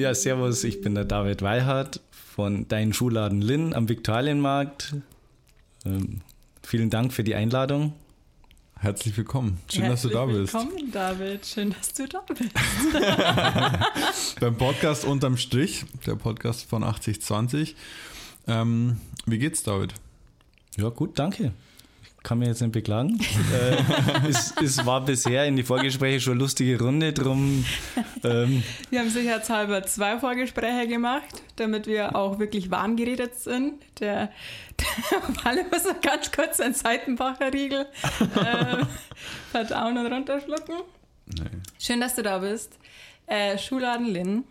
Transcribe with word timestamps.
Ja, 0.00 0.14
servus, 0.14 0.64
ich 0.64 0.80
bin 0.80 0.94
der 0.94 1.04
David 1.04 1.42
Weihart 1.42 2.00
von 2.10 2.66
Dein 2.68 2.94
Schuhladen 2.94 3.42
Linn 3.42 3.74
am 3.74 3.90
Viktualienmarkt. 3.90 4.94
Ähm, 5.84 6.22
vielen 6.62 6.88
Dank 6.88 7.12
für 7.12 7.22
die 7.22 7.34
Einladung. 7.34 7.92
Herzlich 8.78 9.14
willkommen. 9.18 9.58
Schön, 9.70 9.82
Herzlich 9.82 10.12
dass 10.14 10.26
du 10.26 10.32
da 10.32 10.38
bist. 10.40 10.54
Willkommen, 10.54 10.90
David. 10.90 11.44
Schön, 11.44 11.74
dass 11.78 11.92
du 11.92 12.08
da 12.08 12.24
bist. 12.26 12.50
Beim 14.40 14.56
Podcast 14.56 15.04
unterm 15.04 15.36
Strich, 15.36 15.84
der 16.06 16.14
Podcast 16.14 16.64
von 16.64 16.82
8020. 16.82 17.76
Ähm, 18.46 18.96
wie 19.26 19.36
geht's, 19.36 19.62
David? 19.62 19.92
Ja, 20.78 20.88
gut, 20.88 21.18
danke. 21.18 21.52
Kann 22.22 22.38
mich 22.38 22.48
jetzt 22.48 22.60
nicht 22.60 22.72
beklagen. 22.72 23.18
äh, 23.54 24.28
es, 24.28 24.54
es, 24.62 24.84
war 24.84 25.04
bisher 25.04 25.46
in 25.46 25.56
die 25.56 25.62
Vorgespräche 25.62 26.20
schon 26.20 26.32
eine 26.34 26.42
lustige 26.42 26.78
Runde, 26.78 27.12
drum. 27.12 27.64
Ähm, 28.22 28.62
wir 28.90 29.00
haben 29.00 29.08
sicherheitshalber 29.08 29.82
zwei 29.84 30.18
Vorgespräche 30.18 30.86
gemacht, 30.86 31.42
damit 31.56 31.86
wir 31.86 32.14
auch 32.14 32.38
wirklich 32.38 32.70
warm 32.70 32.96
geredet 32.96 33.36
sind. 33.36 33.82
Der, 34.00 34.30
der 34.78 35.44
Walle 35.44 35.64
muss 35.70 35.84
noch 35.84 36.00
ganz 36.02 36.30
kurz 36.30 36.60
einen 36.60 36.74
Seitenbacher-Riegel 36.74 37.86
äh, 38.20 38.84
verdauen 39.50 39.96
und 39.96 40.12
runterschlucken. 40.12 40.76
Nee. 41.26 41.44
Schön, 41.78 42.00
dass 42.00 42.14
du 42.16 42.22
da 42.22 42.38
bist. 42.38 42.78
Äh, 43.26 43.56
Schuhladen 43.56 44.06
Linn 44.06 44.44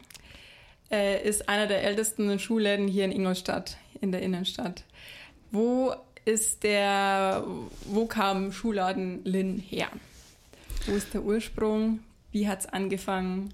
äh, 0.89 1.21
ist 1.27 1.47
einer 1.47 1.67
der 1.67 1.83
ältesten 1.83 2.39
Schulläden 2.39 2.87
hier 2.87 3.05
in 3.05 3.11
Ingolstadt, 3.11 3.77
in 4.01 4.11
der 4.11 4.21
Innenstadt. 4.21 4.83
Wo 5.51 5.93
ist 6.29 6.63
der, 6.63 7.43
wo 7.85 8.05
kam 8.05 8.51
Schuhladen 8.51 9.21
Linn 9.23 9.57
her? 9.57 9.87
Wo 10.85 10.93
ist 10.93 11.13
der 11.13 11.23
Ursprung? 11.23 11.99
Wie 12.31 12.47
hat 12.47 12.61
es 12.61 12.65
angefangen? 12.67 13.49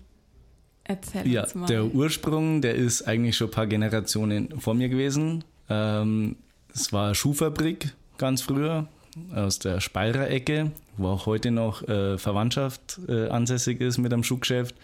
Erzähl 0.83 1.27
ja, 1.27 1.43
uns 1.43 1.55
mal. 1.55 1.65
Der 1.67 1.85
Ursprung, 1.85 2.61
der 2.61 2.75
ist 2.75 3.03
eigentlich 3.03 3.37
schon 3.37 3.47
ein 3.47 3.51
paar 3.51 3.67
Generationen 3.67 4.59
vor 4.59 4.73
mir 4.73 4.89
gewesen. 4.89 5.43
Ähm, 5.69 6.35
es 6.73 6.91
war 6.93 7.15
Schuhfabrik 7.15 7.93
ganz 8.17 8.41
früher 8.41 8.87
aus 9.33 9.59
der 9.59 9.79
Speirer 9.79 10.29
Ecke, 10.29 10.71
wo 10.97 11.07
auch 11.07 11.25
heute 11.25 11.51
noch 11.51 11.87
äh, 11.87 12.17
Verwandtschaft 12.17 12.99
äh, 13.07 13.29
ansässig 13.29 13.79
ist 13.79 13.97
mit 13.97 14.13
einem 14.13 14.23
Schuhgeschäft. 14.23 14.75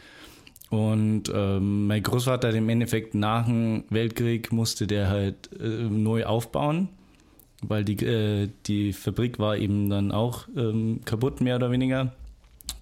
Und 0.69 1.23
ähm, 1.35 1.87
mein 1.87 2.01
Großvater 2.01 2.51
im 2.53 2.69
Endeffekt 2.69 3.13
nach 3.13 3.45
dem 3.45 3.83
Weltkrieg 3.89 4.53
musste 4.53 4.87
der 4.87 5.09
halt 5.09 5.49
äh, 5.59 5.65
neu 5.65 6.25
aufbauen 6.25 6.87
weil 7.61 7.83
die, 7.83 8.03
äh, 8.05 8.49
die 8.65 8.93
Fabrik 8.93 9.39
war 9.39 9.57
eben 9.57 9.89
dann 9.89 10.11
auch 10.11 10.47
ähm, 10.55 11.01
kaputt, 11.05 11.41
mehr 11.41 11.55
oder 11.55 11.71
weniger. 11.71 12.13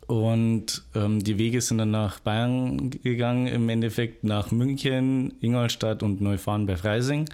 Und 0.08 0.84
ähm, 0.96 1.24
die 1.24 1.38
Wege 1.38 1.62
sind 1.62 1.78
dann 1.78 1.92
nach 1.92 2.20
Bayern 2.20 2.90
gegangen, 2.90 3.46
im 3.46 3.70
Endeffekt 3.70 4.24
nach 4.24 4.50
München, 4.50 5.34
Ingolstadt 5.40 6.02
und 6.02 6.20
Neufahren 6.20 6.66
bei 6.66 6.78
Freising. 6.78 7.26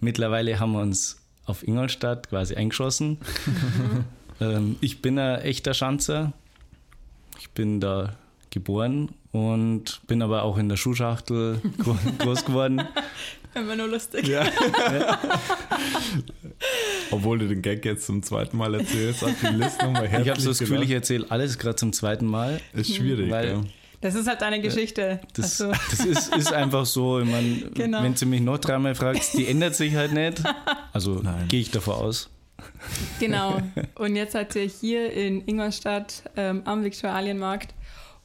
Mittlerweile 0.00 0.60
haben 0.60 0.72
wir 0.72 0.82
uns 0.82 1.20
auf 1.46 1.66
Ingolstadt 1.66 2.28
quasi 2.28 2.54
eingeschossen. 2.54 3.18
ähm, 4.40 4.76
ich 4.80 5.02
bin 5.02 5.18
ein 5.18 5.40
echter 5.40 5.74
Schanzer. 5.74 6.32
Ich 7.40 7.50
bin 7.50 7.80
da 7.80 8.14
geboren 8.50 9.10
und 9.32 10.00
bin 10.06 10.22
aber 10.22 10.42
auch 10.42 10.58
in 10.58 10.68
der 10.68 10.76
Schuhschachtel 10.76 11.60
groß 12.18 12.44
geworden. 12.44 12.82
Immer 13.54 13.76
nur 13.76 13.88
lustig. 13.88 14.28
Ja. 14.28 14.46
Obwohl 17.10 17.38
du 17.38 17.48
den 17.48 17.62
Gag 17.62 17.84
jetzt 17.84 18.06
zum 18.06 18.22
zweiten 18.22 18.56
Mal 18.56 18.74
erzählst, 18.74 19.22
hat 19.22 19.34
die 19.42 19.56
Liste 19.56 19.84
nochmal 19.86 20.04
Ich 20.06 20.28
habe 20.28 20.40
so 20.40 20.50
das 20.50 20.58
Gefühl, 20.58 20.82
ich 20.82 20.90
erzähle 20.90 21.26
alles 21.30 21.58
gerade 21.58 21.76
zum 21.76 21.92
zweiten 21.92 22.26
Mal. 22.26 22.60
Ist 22.74 22.94
schwierig, 22.94 23.30
weil, 23.30 23.48
ja. 23.48 23.60
Das 24.00 24.14
ist 24.14 24.28
halt 24.28 24.42
deine 24.42 24.60
Geschichte. 24.60 25.20
Das, 25.34 25.60
also. 25.60 25.72
das 25.90 26.04
ist, 26.04 26.36
ist, 26.36 26.52
einfach 26.52 26.86
so. 26.86 27.20
Ich 27.20 27.28
mein, 27.28 27.70
genau. 27.74 28.02
Wenn 28.02 28.14
du 28.14 28.26
mich 28.26 28.40
noch 28.40 28.58
dreimal 28.58 28.94
fragst, 28.94 29.36
die 29.36 29.48
ändert 29.48 29.74
sich 29.74 29.96
halt 29.96 30.12
nicht. 30.12 30.42
Also 30.92 31.22
gehe 31.48 31.60
ich 31.60 31.70
davon 31.72 31.94
aus. 31.94 32.30
Genau. 33.18 33.60
Und 33.96 34.14
jetzt 34.14 34.32
seid 34.32 34.54
ihr 34.54 34.62
hier 34.64 35.12
in 35.12 35.46
Ingolstadt 35.46 36.22
ähm, 36.36 36.62
am 36.64 36.84
Viktualienmarkt 36.84 37.74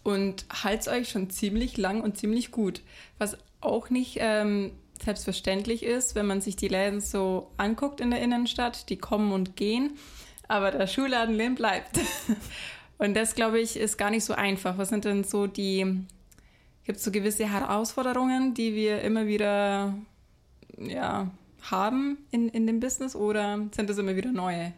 und 0.03 0.46
haltet 0.64 0.90
euch 0.90 1.09
schon 1.09 1.30
ziemlich 1.30 1.78
lang 1.78 2.02
und 2.02 2.18
ziemlich 2.18 2.52
gut. 2.52 2.81
Was 3.18 3.38
auch 3.62 3.90
nicht 3.90 4.18
ähm, 4.19 4.72
selbstverständlich 5.02 5.84
ist, 5.84 6.16
wenn 6.16 6.25
man 6.25 6.41
sich 6.41 6.56
die 6.56 6.68
Läden 6.68 7.02
so 7.02 7.52
anguckt 7.58 8.02
in 8.02 8.12
der 8.12 8.22
Innenstadt, 8.22 8.90
die 8.90 8.97
kommen 8.97 9.31
und 9.31 9.56
gehen, 9.56 9.97
aber 10.47 10.72
der 10.72 10.88
Schuhladen 10.88 11.36
Lehn 11.36 11.56
bleibt. 11.56 12.00
Und 13.00 13.16
das, 13.16 13.36
glaube 13.36 13.59
ich, 13.59 13.75
ist 13.75 13.97
gar 13.97 14.12
nicht 14.12 14.24
so 14.24 14.34
einfach. 14.34 14.78
Was 14.78 14.90
sind 14.90 15.03
denn 15.03 15.24
so 15.24 15.47
die, 15.47 16.06
gibt 16.85 17.00
es 17.00 17.03
so 17.03 17.12
gewisse 17.12 17.52
Herausforderungen, 17.52 18.53
die 18.53 18.75
wir 18.75 19.02
immer 19.02 19.28
wieder 19.28 19.94
ja, 20.78 21.30
haben 21.64 22.18
in, 22.31 22.50
in 22.50 22.68
dem 22.68 22.80
Business 22.80 23.16
oder 23.16 23.59
sind 23.75 23.90
das 23.90 23.97
immer 23.97 24.16
wieder 24.16 24.31
neue? 24.31 24.74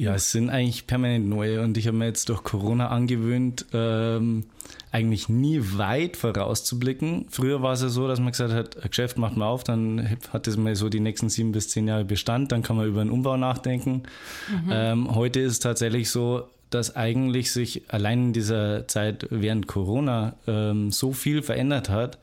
Ja, 0.00 0.14
es 0.14 0.32
sind 0.32 0.48
eigentlich 0.48 0.86
permanent 0.86 1.28
neue 1.28 1.60
und 1.60 1.76
ich 1.76 1.86
habe 1.86 1.94
mir 1.94 2.06
jetzt 2.06 2.30
durch 2.30 2.42
Corona 2.42 2.88
angewöhnt, 2.88 3.66
ähm, 3.74 4.46
eigentlich 4.90 5.28
nie 5.28 5.60
weit 5.76 6.16
vorauszublicken. 6.16 7.26
Früher 7.28 7.60
war 7.60 7.74
es 7.74 7.82
ja 7.82 7.90
so, 7.90 8.08
dass 8.08 8.18
man 8.18 8.30
gesagt 8.30 8.54
hat, 8.54 8.82
ein 8.82 8.88
Geschäft 8.88 9.18
macht 9.18 9.36
man 9.36 9.46
auf, 9.46 9.62
dann 9.62 10.16
hat 10.32 10.46
es 10.46 10.56
mal 10.56 10.74
so 10.74 10.88
die 10.88 11.00
nächsten 11.00 11.28
sieben 11.28 11.52
bis 11.52 11.68
zehn 11.68 11.86
Jahre 11.86 12.06
Bestand, 12.06 12.50
dann 12.50 12.62
kann 12.62 12.76
man 12.76 12.88
über 12.88 13.02
einen 13.02 13.10
Umbau 13.10 13.36
nachdenken. 13.36 14.04
Mhm. 14.48 14.70
Ähm, 14.70 15.14
heute 15.14 15.40
ist 15.40 15.52
es 15.52 15.58
tatsächlich 15.58 16.08
so, 16.08 16.48
dass 16.70 16.96
eigentlich 16.96 17.52
sich 17.52 17.82
allein 17.88 18.28
in 18.28 18.32
dieser 18.32 18.88
Zeit 18.88 19.26
während 19.28 19.66
Corona 19.66 20.34
ähm, 20.46 20.90
so 20.92 21.12
viel 21.12 21.42
verändert 21.42 21.90
hat 21.90 22.16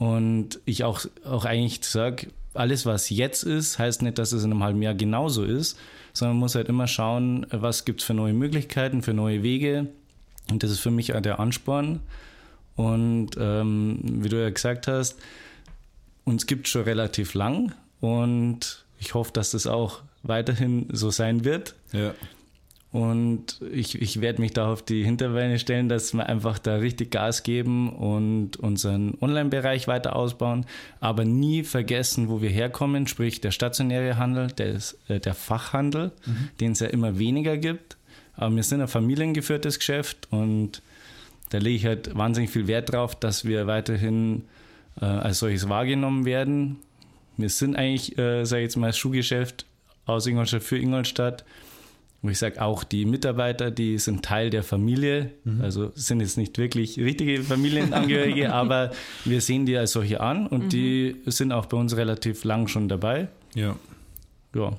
und 0.00 0.60
ich 0.64 0.82
auch, 0.82 1.04
auch 1.26 1.44
eigentlich 1.44 1.84
sage, 1.84 2.28
alles 2.54 2.86
was 2.86 3.10
jetzt 3.10 3.42
ist, 3.42 3.78
heißt 3.78 4.00
nicht, 4.00 4.16
dass 4.16 4.32
es 4.32 4.44
in 4.44 4.50
einem 4.50 4.64
halben 4.64 4.80
Jahr 4.80 4.94
genauso 4.94 5.44
ist, 5.44 5.78
sondern 6.14 6.36
man 6.36 6.40
muss 6.40 6.54
halt 6.54 6.70
immer 6.70 6.86
schauen, 6.86 7.46
was 7.50 7.84
gibt 7.84 8.00
es 8.00 8.06
für 8.06 8.14
neue 8.14 8.32
Möglichkeiten, 8.32 9.02
für 9.02 9.12
neue 9.12 9.42
Wege. 9.42 9.88
Und 10.50 10.62
das 10.62 10.70
ist 10.70 10.80
für 10.80 10.90
mich 10.90 11.14
auch 11.14 11.20
der 11.20 11.38
Ansporn. 11.38 12.00
Und 12.76 13.32
ähm, 13.38 13.98
wie 14.02 14.30
du 14.30 14.40
ja 14.40 14.48
gesagt 14.48 14.86
hast, 14.88 15.18
uns 16.24 16.46
gibt 16.46 16.66
es 16.66 16.72
schon 16.72 16.84
relativ 16.84 17.34
lang 17.34 17.74
und 18.00 18.86
ich 18.98 19.12
hoffe, 19.12 19.32
dass 19.34 19.50
das 19.50 19.66
auch 19.66 20.00
weiterhin 20.22 20.88
so 20.92 21.10
sein 21.10 21.44
wird. 21.44 21.74
Ja. 21.92 22.14
Und 22.92 23.60
ich, 23.70 24.02
ich 24.02 24.20
werde 24.20 24.40
mich 24.40 24.52
da 24.52 24.72
auf 24.72 24.82
die 24.82 25.04
Hinterbeine 25.04 25.60
stellen, 25.60 25.88
dass 25.88 26.12
wir 26.12 26.26
einfach 26.26 26.58
da 26.58 26.76
richtig 26.76 27.12
Gas 27.12 27.44
geben 27.44 27.90
und 27.90 28.56
unseren 28.56 29.16
Online-Bereich 29.20 29.86
weiter 29.86 30.16
ausbauen, 30.16 30.66
aber 30.98 31.24
nie 31.24 31.62
vergessen, 31.62 32.28
wo 32.28 32.42
wir 32.42 32.50
herkommen, 32.50 33.06
sprich 33.06 33.40
der 33.40 33.52
stationäre 33.52 34.16
Handel, 34.16 34.48
der, 34.48 34.70
ist, 34.70 34.98
äh, 35.08 35.20
der 35.20 35.34
Fachhandel, 35.34 36.10
mhm. 36.26 36.48
den 36.58 36.72
es 36.72 36.80
ja 36.80 36.88
immer 36.88 37.18
weniger 37.18 37.56
gibt. 37.58 37.96
Aber 38.34 38.56
wir 38.56 38.62
sind 38.64 38.80
ein 38.80 38.88
familiengeführtes 38.88 39.78
Geschäft 39.78 40.26
und 40.30 40.82
da 41.50 41.58
lege 41.58 41.76
ich 41.76 41.86
halt 41.86 42.16
wahnsinnig 42.16 42.50
viel 42.50 42.66
Wert 42.66 42.92
drauf, 42.92 43.14
dass 43.14 43.44
wir 43.44 43.68
weiterhin 43.68 44.44
äh, 45.00 45.04
als 45.04 45.38
solches 45.38 45.68
wahrgenommen 45.68 46.24
werden. 46.24 46.78
Wir 47.36 47.50
sind 47.50 47.76
eigentlich, 47.76 48.18
äh, 48.18 48.44
sage 48.44 48.62
ich 48.62 48.66
jetzt 48.66 48.76
mal, 48.76 48.92
Schuhgeschäft 48.92 49.64
aus 50.06 50.26
Ingolstadt 50.26 50.62
für 50.62 50.78
Ingolstadt 50.78 51.44
wo 52.22 52.28
ich 52.28 52.38
sage, 52.38 52.60
auch 52.60 52.84
die 52.84 53.06
Mitarbeiter, 53.06 53.70
die 53.70 53.98
sind 53.98 54.24
Teil 54.24 54.50
der 54.50 54.62
Familie, 54.62 55.32
mhm. 55.44 55.62
also 55.62 55.90
sind 55.94 56.20
jetzt 56.20 56.36
nicht 56.36 56.58
wirklich 56.58 56.98
richtige 56.98 57.42
Familienangehörige, 57.42 58.52
aber 58.52 58.90
wir 59.24 59.40
sehen 59.40 59.64
die 59.64 59.76
als 59.76 59.92
solche 59.92 60.20
an 60.20 60.46
und 60.46 60.64
mhm. 60.64 60.68
die 60.68 61.16
sind 61.26 61.52
auch 61.52 61.66
bei 61.66 61.76
uns 61.76 61.96
relativ 61.96 62.44
lang 62.44 62.68
schon 62.68 62.88
dabei. 62.88 63.28
Ja. 63.54 63.76
Ja. 64.54 64.76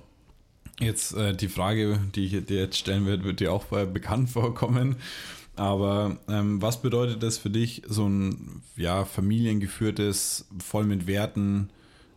Jetzt 0.79 1.15
äh, 1.15 1.35
die 1.35 1.47
Frage, 1.47 1.99
die 2.15 2.25
ich 2.25 2.45
dir 2.45 2.59
jetzt 2.59 2.77
stellen 2.77 3.05
werde, 3.05 3.23
wird 3.23 3.39
dir 3.39 3.53
auch 3.53 3.65
bekannt 3.65 4.29
vorkommen. 4.31 4.97
Aber 5.55 6.17
ähm, 6.27 6.61
was 6.61 6.81
bedeutet 6.81 7.21
das 7.23 7.37
für 7.37 7.49
dich, 7.49 7.83
so 7.87 8.07
ein 8.07 8.61
ja, 8.77 9.05
familiengeführtes, 9.05 10.47
voll 10.63 10.85
mit 10.85 11.07
Werten, 11.07 11.69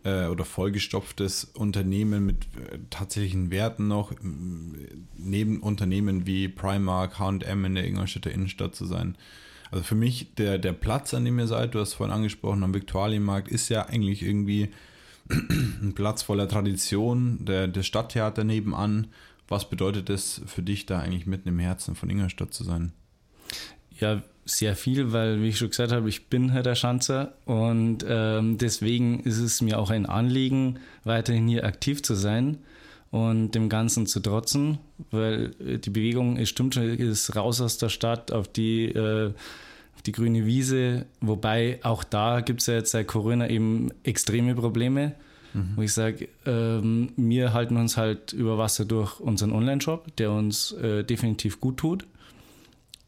äh, 0.05 0.27
oder 0.27 0.45
vollgestopftes 0.45 1.45
Unternehmen 1.55 2.27
mit 2.27 2.45
äh, 2.45 2.79
tatsächlichen 2.91 3.51
Werten 3.51 3.89
noch, 3.89 4.13
neben 5.17 5.61
Unternehmen 5.61 6.27
wie 6.27 6.49
Primark, 6.49 7.19
H&M 7.19 7.65
in 7.65 7.75
der 7.75 7.87
Ingolstädter 7.87 8.31
Innenstadt 8.31 8.75
zu 8.75 8.85
sein. 8.85 9.17
Also 9.71 9.83
für 9.83 9.95
mich, 9.95 10.35
der, 10.37 10.59
der 10.59 10.73
Platz, 10.73 11.15
an 11.15 11.25
dem 11.25 11.39
ihr 11.39 11.47
seid, 11.47 11.75
du 11.75 11.81
hast 11.81 11.95
vorhin 11.95 12.15
angesprochen, 12.15 12.63
am 12.63 12.75
Viktualienmarkt, 12.75 13.49
ist 13.49 13.71
ja 13.71 13.87
eigentlich 13.87 14.23
irgendwie 14.23 14.69
ein 15.29 15.95
Platz 15.95 16.23
voller 16.23 16.49
Tradition, 16.49 17.45
der, 17.45 17.67
der 17.67 17.83
Stadttheater 17.83 18.45
nebenan. 18.45 19.09
Was 19.49 19.69
bedeutet 19.69 20.11
es 20.11 20.43
für 20.47 20.63
dich, 20.63 20.87
da 20.87 21.01
eigentlich 21.01 21.27
mitten 21.27 21.49
im 21.49 21.59
Herzen 21.59 21.97
von 21.97 22.09
Ingolstadt 22.09 22.55
zu 22.55 22.63
sein? 22.63 22.93
Ja, 23.99 24.23
sehr 24.45 24.77
viel, 24.77 25.13
weil, 25.13 25.43
wie 25.43 25.49
ich 25.49 25.59
schon 25.59 25.71
gesagt 25.71 25.93
habe, 25.93 26.09
ich 26.09 26.27
bin 26.27 26.53
halt 26.53 26.67
der 26.67 26.75
Schanzer 26.75 27.35
und 27.47 28.05
ähm, 28.09 28.59
deswegen 28.59 29.21
ist 29.21 29.39
es 29.39 29.61
mir 29.61 29.79
auch 29.79 29.91
ein 29.91 30.07
Anliegen, 30.07 30.79
weiterhin 31.05 31.49
hier 31.49 31.65
aktiv 31.65 32.03
zu 32.03 32.15
sein 32.15 32.59
und 33.11 33.53
dem 33.53 33.69
Ganzen 33.69 34.07
zu 34.07 34.21
trotzen, 34.21 34.79
weil 35.11 35.51
die 35.79 35.91
Bewegung, 35.91 36.37
es 36.37 36.49
stimmt 36.49 36.75
schon, 36.75 36.83
ist 36.83 37.37
raus 37.37 37.61
aus 37.61 37.79
der 37.79 37.89
Stadt 37.89 38.33
auf 38.33 38.49
die 38.49 38.87
äh, 38.87 39.33
auf 39.95 40.03
die 40.03 40.13
grüne 40.13 40.47
Wiese. 40.47 41.07
Wobei 41.21 41.79
auch 41.83 42.03
da 42.05 42.41
gibt 42.41 42.61
es 42.61 42.67
ja 42.67 42.75
jetzt 42.75 42.91
seit 42.91 43.07
Corona 43.07 43.49
eben 43.49 43.91
extreme 44.03 44.55
Probleme, 44.55 45.15
mhm. 45.53 45.73
wo 45.77 45.83
ich 45.83 45.93
sage, 45.93 46.29
ähm, 46.45 47.13
wir 47.17 47.53
halten 47.53 47.77
uns 47.77 47.97
halt 47.97 48.33
über 48.33 48.59
Wasser 48.59 48.85
durch 48.85 49.21
unseren 49.21 49.53
Online-Shop, 49.53 50.17
der 50.17 50.33
uns 50.33 50.73
äh, 50.73 51.05
definitiv 51.05 51.61
gut 51.61 51.77
tut. 51.77 52.07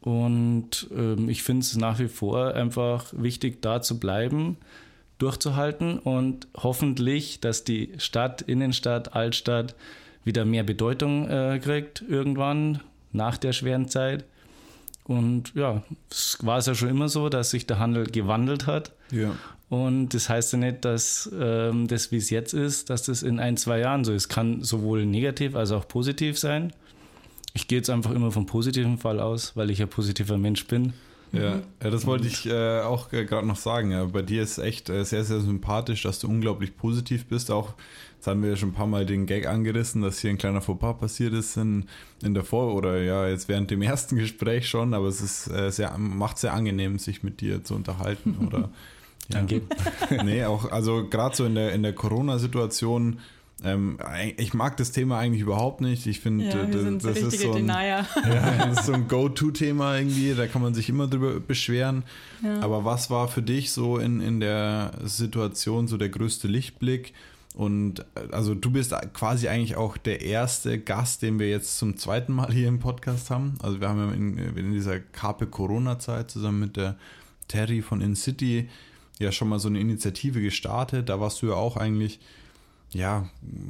Und 0.06 0.86
ähm, 0.96 1.28
ich 1.28 1.42
finde 1.42 1.62
es 1.62 1.76
nach 1.76 1.98
wie 1.98 2.06
vor 2.06 2.54
einfach 2.54 3.06
wichtig, 3.10 3.60
da 3.60 3.82
zu 3.82 3.98
bleiben, 3.98 4.56
durchzuhalten 5.18 5.98
und 5.98 6.46
hoffentlich, 6.56 7.40
dass 7.40 7.64
die 7.64 7.90
Stadt, 7.98 8.40
Innenstadt, 8.40 9.16
Altstadt 9.16 9.74
wieder 10.22 10.44
mehr 10.44 10.62
Bedeutung 10.62 11.28
äh, 11.28 11.58
kriegt 11.60 12.04
irgendwann 12.08 12.78
nach 13.10 13.36
der 13.36 13.52
schweren 13.52 13.88
Zeit. 13.88 14.24
Und 15.02 15.52
ja, 15.56 15.82
es 16.08 16.38
war 16.40 16.58
es 16.58 16.66
ja 16.66 16.76
schon 16.76 16.90
immer 16.90 17.08
so, 17.08 17.28
dass 17.28 17.50
sich 17.50 17.66
der 17.66 17.80
Handel 17.80 18.06
gewandelt 18.06 18.68
hat. 18.68 18.92
Ja. 19.10 19.32
Und 19.70 20.10
das 20.10 20.28
heißt 20.28 20.52
ja 20.52 20.60
nicht, 20.60 20.84
dass 20.84 21.28
ähm, 21.36 21.88
das, 21.88 22.12
wie 22.12 22.18
es 22.18 22.30
jetzt 22.30 22.54
ist, 22.54 22.90
dass 22.90 23.02
das 23.02 23.24
in 23.24 23.40
ein, 23.40 23.56
zwei 23.56 23.80
Jahren 23.80 24.04
so 24.04 24.12
ist. 24.12 24.28
Kann 24.28 24.62
sowohl 24.62 25.04
negativ 25.04 25.56
als 25.56 25.72
auch 25.72 25.88
positiv 25.88 26.38
sein. 26.38 26.72
Ich 27.56 27.68
gehe 27.68 27.78
jetzt 27.78 27.88
einfach 27.88 28.10
immer 28.10 28.30
vom 28.30 28.44
positiven 28.44 28.98
Fall 28.98 29.18
aus, 29.18 29.56
weil 29.56 29.70
ich 29.70 29.80
ein 29.80 29.88
positiver 29.88 30.36
Mensch 30.36 30.66
bin. 30.66 30.92
Ja, 31.32 31.62
ja 31.82 31.90
das 31.90 32.04
wollte 32.04 32.26
ich 32.26 32.44
äh, 32.44 32.80
auch 32.80 33.10
äh, 33.14 33.24
gerade 33.24 33.46
noch 33.46 33.56
sagen. 33.56 33.92
Ja. 33.92 34.04
Bei 34.04 34.20
dir 34.20 34.42
ist 34.42 34.58
echt 34.58 34.90
äh, 34.90 35.04
sehr, 35.06 35.24
sehr 35.24 35.40
sympathisch, 35.40 36.02
dass 36.02 36.18
du 36.18 36.28
unglaublich 36.28 36.76
positiv 36.76 37.24
bist. 37.24 37.50
Auch, 37.50 37.72
jetzt 38.16 38.26
haben 38.26 38.42
wir 38.42 38.50
ja 38.50 38.56
schon 38.56 38.68
ein 38.68 38.74
paar 38.74 38.86
Mal 38.86 39.06
den 39.06 39.24
Gag 39.24 39.46
angerissen, 39.46 40.02
dass 40.02 40.18
hier 40.18 40.28
ein 40.28 40.36
kleiner 40.36 40.60
Fauxpas 40.60 40.98
passiert 40.98 41.32
ist 41.32 41.56
in, 41.56 41.86
in 42.22 42.34
der 42.34 42.44
Vor- 42.44 42.74
oder 42.74 43.02
ja, 43.02 43.26
jetzt 43.26 43.48
während 43.48 43.70
dem 43.70 43.80
ersten 43.90 44.16
Gespräch 44.16 44.68
schon, 44.68 44.92
aber 44.92 45.06
es 45.06 45.22
ist 45.22 45.50
äh, 45.50 45.70
sehr, 45.70 45.96
macht 45.96 46.36
sehr 46.36 46.52
angenehm, 46.52 46.98
sich 46.98 47.22
mit 47.22 47.40
dir 47.40 47.64
zu 47.64 47.74
unterhalten. 47.74 48.36
Oder, 48.46 48.58
ja. 48.58 48.70
Danke. 49.30 49.62
nee, 50.24 50.44
auch, 50.44 50.70
also 50.70 51.08
gerade 51.08 51.34
so 51.34 51.46
in 51.46 51.54
der, 51.54 51.72
in 51.72 51.82
der 51.82 51.94
Corona-Situation 51.94 53.18
ähm, 53.64 53.98
ich 54.36 54.52
mag 54.52 54.76
das 54.76 54.92
Thema 54.92 55.18
eigentlich 55.18 55.40
überhaupt 55.40 55.80
nicht. 55.80 56.06
Ich 56.06 56.20
finde, 56.20 56.44
ja, 56.44 56.64
das, 56.66 57.02
das 57.02 57.18
ist 57.18 57.40
so 57.40 57.52
ein, 57.52 57.66
ja, 57.66 58.06
das 58.66 58.80
ist 58.80 58.86
so 58.86 58.92
ein 58.92 59.08
Go-To-Thema 59.08 59.96
irgendwie. 59.96 60.34
Da 60.34 60.46
kann 60.46 60.60
man 60.60 60.74
sich 60.74 60.88
immer 60.90 61.06
drüber 61.06 61.40
beschweren. 61.40 62.04
Ja. 62.42 62.60
Aber 62.60 62.84
was 62.84 63.08
war 63.10 63.28
für 63.28 63.42
dich 63.42 63.72
so 63.72 63.96
in, 63.98 64.20
in 64.20 64.40
der 64.40 64.92
Situation 65.04 65.88
so 65.88 65.96
der 65.96 66.10
größte 66.10 66.48
Lichtblick? 66.48 67.14
Und 67.54 68.04
also 68.32 68.54
du 68.54 68.70
bist 68.70 68.94
quasi 69.14 69.48
eigentlich 69.48 69.76
auch 69.76 69.96
der 69.96 70.20
erste 70.20 70.78
Gast, 70.78 71.22
den 71.22 71.38
wir 71.38 71.48
jetzt 71.48 71.78
zum 71.78 71.96
zweiten 71.96 72.34
Mal 72.34 72.52
hier 72.52 72.68
im 72.68 72.80
Podcast 72.80 73.30
haben. 73.30 73.54
Also 73.62 73.80
wir 73.80 73.88
haben 73.88 73.98
ja 73.98 74.14
in, 74.14 74.36
in 74.36 74.72
dieser 74.74 75.00
Carpe 75.00 75.46
Corona-Zeit 75.46 76.30
zusammen 76.30 76.60
mit 76.60 76.76
der 76.76 76.96
Terry 77.48 77.80
von 77.80 78.02
InCity 78.02 78.68
ja 79.18 79.32
schon 79.32 79.48
mal 79.48 79.58
so 79.58 79.68
eine 79.68 79.80
Initiative 79.80 80.42
gestartet. 80.42 81.08
Da 81.08 81.18
warst 81.18 81.40
du 81.40 81.46
ja 81.46 81.54
auch 81.54 81.78
eigentlich 81.78 82.20
ja, 82.90 83.28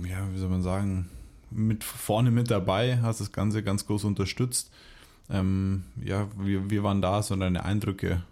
ja, 0.08 0.32
wie 0.32 0.38
soll 0.38 0.48
man 0.48 0.62
sagen, 0.62 1.08
mit 1.50 1.84
vorne 1.84 2.30
mit 2.30 2.50
dabei, 2.50 2.98
hast 3.02 3.20
das 3.20 3.32
Ganze 3.32 3.62
ganz 3.62 3.86
groß 3.86 4.04
unterstützt. 4.04 4.70
Ähm, 5.30 5.84
ja, 6.04 6.28
wie, 6.38 6.70
wie 6.70 6.82
waren 6.82 7.02
da 7.02 7.22
so 7.22 7.34
deine 7.36 7.64
Eindrücke? 7.64 8.22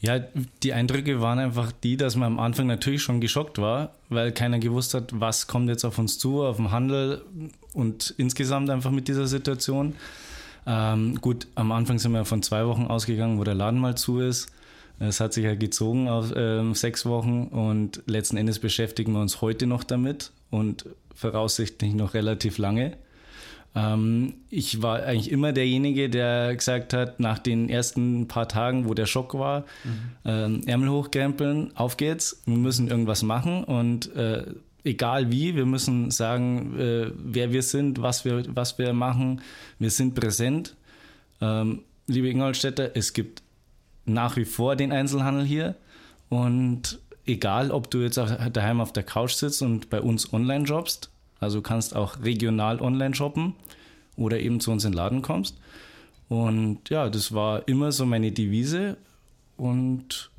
Ja, 0.00 0.18
die 0.62 0.72
Eindrücke 0.72 1.20
waren 1.20 1.38
einfach 1.38 1.70
die, 1.70 1.96
dass 1.96 2.16
man 2.16 2.32
am 2.32 2.40
Anfang 2.40 2.66
natürlich 2.66 3.02
schon 3.02 3.20
geschockt 3.20 3.58
war, 3.58 3.94
weil 4.08 4.32
keiner 4.32 4.58
gewusst 4.58 4.94
hat, 4.94 5.08
was 5.18 5.46
kommt 5.46 5.68
jetzt 5.68 5.84
auf 5.84 5.98
uns 5.98 6.18
zu, 6.18 6.42
auf 6.42 6.56
den 6.56 6.72
Handel 6.72 7.24
und 7.72 8.12
insgesamt 8.18 8.68
einfach 8.70 8.90
mit 8.90 9.06
dieser 9.06 9.26
Situation. 9.28 9.94
Ähm, 10.66 11.20
gut, 11.20 11.46
am 11.54 11.70
Anfang 11.72 11.98
sind 11.98 12.12
wir 12.12 12.24
von 12.24 12.42
zwei 12.42 12.66
Wochen 12.66 12.86
ausgegangen, 12.86 13.38
wo 13.38 13.44
der 13.44 13.54
Laden 13.54 13.80
mal 13.80 13.96
zu 13.96 14.20
ist. 14.20 14.48
Es 14.98 15.20
hat 15.20 15.32
sich 15.32 15.44
ja 15.44 15.54
gezogen 15.54 16.08
auf 16.08 16.34
äh, 16.34 16.74
sechs 16.74 17.06
Wochen 17.06 17.44
und 17.48 18.02
letzten 18.06 18.36
Endes 18.36 18.58
beschäftigen 18.58 19.12
wir 19.12 19.20
uns 19.20 19.40
heute 19.40 19.66
noch 19.66 19.84
damit 19.84 20.32
und 20.50 20.86
voraussichtlich 21.14 21.94
noch 21.94 22.14
relativ 22.14 22.58
lange. 22.58 22.96
Ähm, 23.74 24.34
ich 24.50 24.82
war 24.82 25.02
eigentlich 25.02 25.30
immer 25.30 25.52
derjenige, 25.52 26.10
der 26.10 26.54
gesagt 26.54 26.92
hat, 26.92 27.20
nach 27.20 27.38
den 27.38 27.68
ersten 27.68 28.28
paar 28.28 28.48
Tagen, 28.48 28.88
wo 28.88 28.94
der 28.94 29.06
Schock 29.06 29.34
war, 29.34 29.64
mhm. 29.84 30.60
äh, 30.66 30.70
Ärmel 30.70 30.90
hochkrempeln, 30.90 31.74
auf 31.76 31.96
geht's, 31.96 32.42
wir 32.44 32.56
müssen 32.56 32.88
irgendwas 32.88 33.22
machen 33.22 33.64
und 33.64 34.14
äh, 34.14 34.44
egal 34.84 35.30
wie, 35.30 35.56
wir 35.56 35.66
müssen 35.66 36.10
sagen, 36.10 36.78
äh, 36.78 37.10
wer 37.16 37.52
wir 37.52 37.62
sind, 37.62 38.02
was 38.02 38.24
wir, 38.24 38.44
was 38.54 38.78
wir 38.78 38.92
machen, 38.92 39.40
wir 39.78 39.90
sind 39.90 40.14
präsent. 40.14 40.76
Ähm, 41.40 41.82
liebe 42.06 42.28
Ingolstädter, 42.28 42.90
es 42.94 43.12
gibt 43.12 43.42
nach 44.04 44.36
wie 44.36 44.44
vor 44.44 44.76
den 44.76 44.92
Einzelhandel 44.92 45.44
hier. 45.44 45.74
Und 46.28 46.98
egal, 47.26 47.70
ob 47.70 47.90
du 47.90 47.98
jetzt 47.98 48.18
daheim 48.18 48.80
auf 48.80 48.92
der 48.92 49.02
Couch 49.02 49.32
sitzt 49.32 49.62
und 49.62 49.90
bei 49.90 50.00
uns 50.00 50.32
online 50.32 50.64
jobbst, 50.64 51.10
also 51.40 51.58
du 51.58 51.62
kannst 51.62 51.94
auch 51.94 52.22
regional 52.22 52.80
online 52.80 53.14
shoppen 53.14 53.54
oder 54.16 54.40
eben 54.40 54.60
zu 54.60 54.70
uns 54.70 54.84
in 54.84 54.92
den 54.92 54.96
Laden 54.96 55.22
kommst. 55.22 55.58
Und 56.28 56.88
ja, 56.88 57.08
das 57.10 57.34
war 57.34 57.66
immer 57.68 57.92
so 57.92 58.06
meine 58.06 58.32
Devise 58.32 58.96
und 59.56 60.30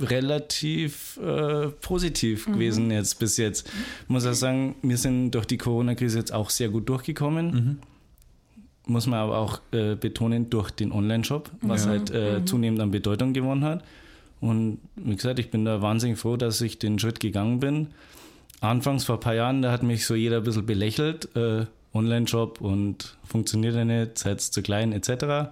relativ 0.00 1.18
äh, 1.18 1.68
positiv 1.68 2.48
mhm. 2.48 2.52
gewesen 2.54 2.90
jetzt 2.90 3.18
bis 3.18 3.36
jetzt. 3.36 3.68
Ich 4.02 4.08
muss 4.08 4.26
auch 4.26 4.32
sagen, 4.32 4.74
wir 4.82 4.98
sind 4.98 5.30
durch 5.30 5.46
die 5.46 5.58
Corona-Krise 5.58 6.18
jetzt 6.18 6.32
auch 6.32 6.50
sehr 6.50 6.70
gut 6.70 6.88
durchgekommen. 6.88 7.50
Mhm 7.50 7.78
muss 8.86 9.06
man 9.06 9.18
aber 9.18 9.36
auch 9.38 9.60
äh, 9.72 9.96
betonen, 9.96 10.48
durch 10.48 10.70
den 10.70 10.92
Online-Shop, 10.92 11.50
was 11.60 11.84
ja. 11.84 11.90
halt 11.90 12.10
äh, 12.10 12.38
mhm. 12.38 12.46
zunehmend 12.46 12.80
an 12.80 12.90
Bedeutung 12.90 13.32
gewonnen 13.32 13.64
hat. 13.64 13.84
Und 14.40 14.78
wie 14.96 15.16
gesagt, 15.16 15.38
ich 15.38 15.50
bin 15.50 15.64
da 15.64 15.82
wahnsinnig 15.82 16.18
froh, 16.18 16.36
dass 16.36 16.60
ich 16.60 16.78
den 16.78 16.98
Schritt 16.98 17.20
gegangen 17.20 17.60
bin. 17.60 17.88
Anfangs 18.60 19.04
vor 19.04 19.16
ein 19.16 19.20
paar 19.20 19.34
Jahren, 19.34 19.62
da 19.62 19.72
hat 19.72 19.82
mich 19.82 20.06
so 20.06 20.14
jeder 20.14 20.38
ein 20.38 20.44
bisschen 20.44 20.66
belächelt. 20.66 21.34
Äh, 21.36 21.66
Online-Shop 21.94 22.60
und 22.60 23.16
funktioniert 23.24 23.74
ja 23.74 23.84
nicht, 23.84 24.18
seid 24.18 24.40
zu 24.40 24.62
klein 24.62 24.92
etc. 24.92 25.50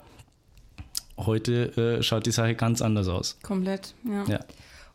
Heute 1.16 1.76
äh, 1.76 2.02
schaut 2.02 2.26
die 2.26 2.32
Sache 2.32 2.54
ganz 2.54 2.82
anders 2.82 3.08
aus. 3.08 3.38
Komplett, 3.42 3.94
ja. 4.04 4.24
ja. 4.24 4.40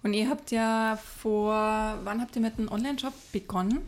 Und 0.03 0.13
ihr 0.13 0.29
habt 0.29 0.51
ja 0.51 0.97
vor, 1.21 1.53
wann 2.03 2.21
habt 2.21 2.35
ihr 2.35 2.41
mit 2.41 2.57
einem 2.57 2.69
Online-Shop 2.69 3.13
begonnen? 3.31 3.79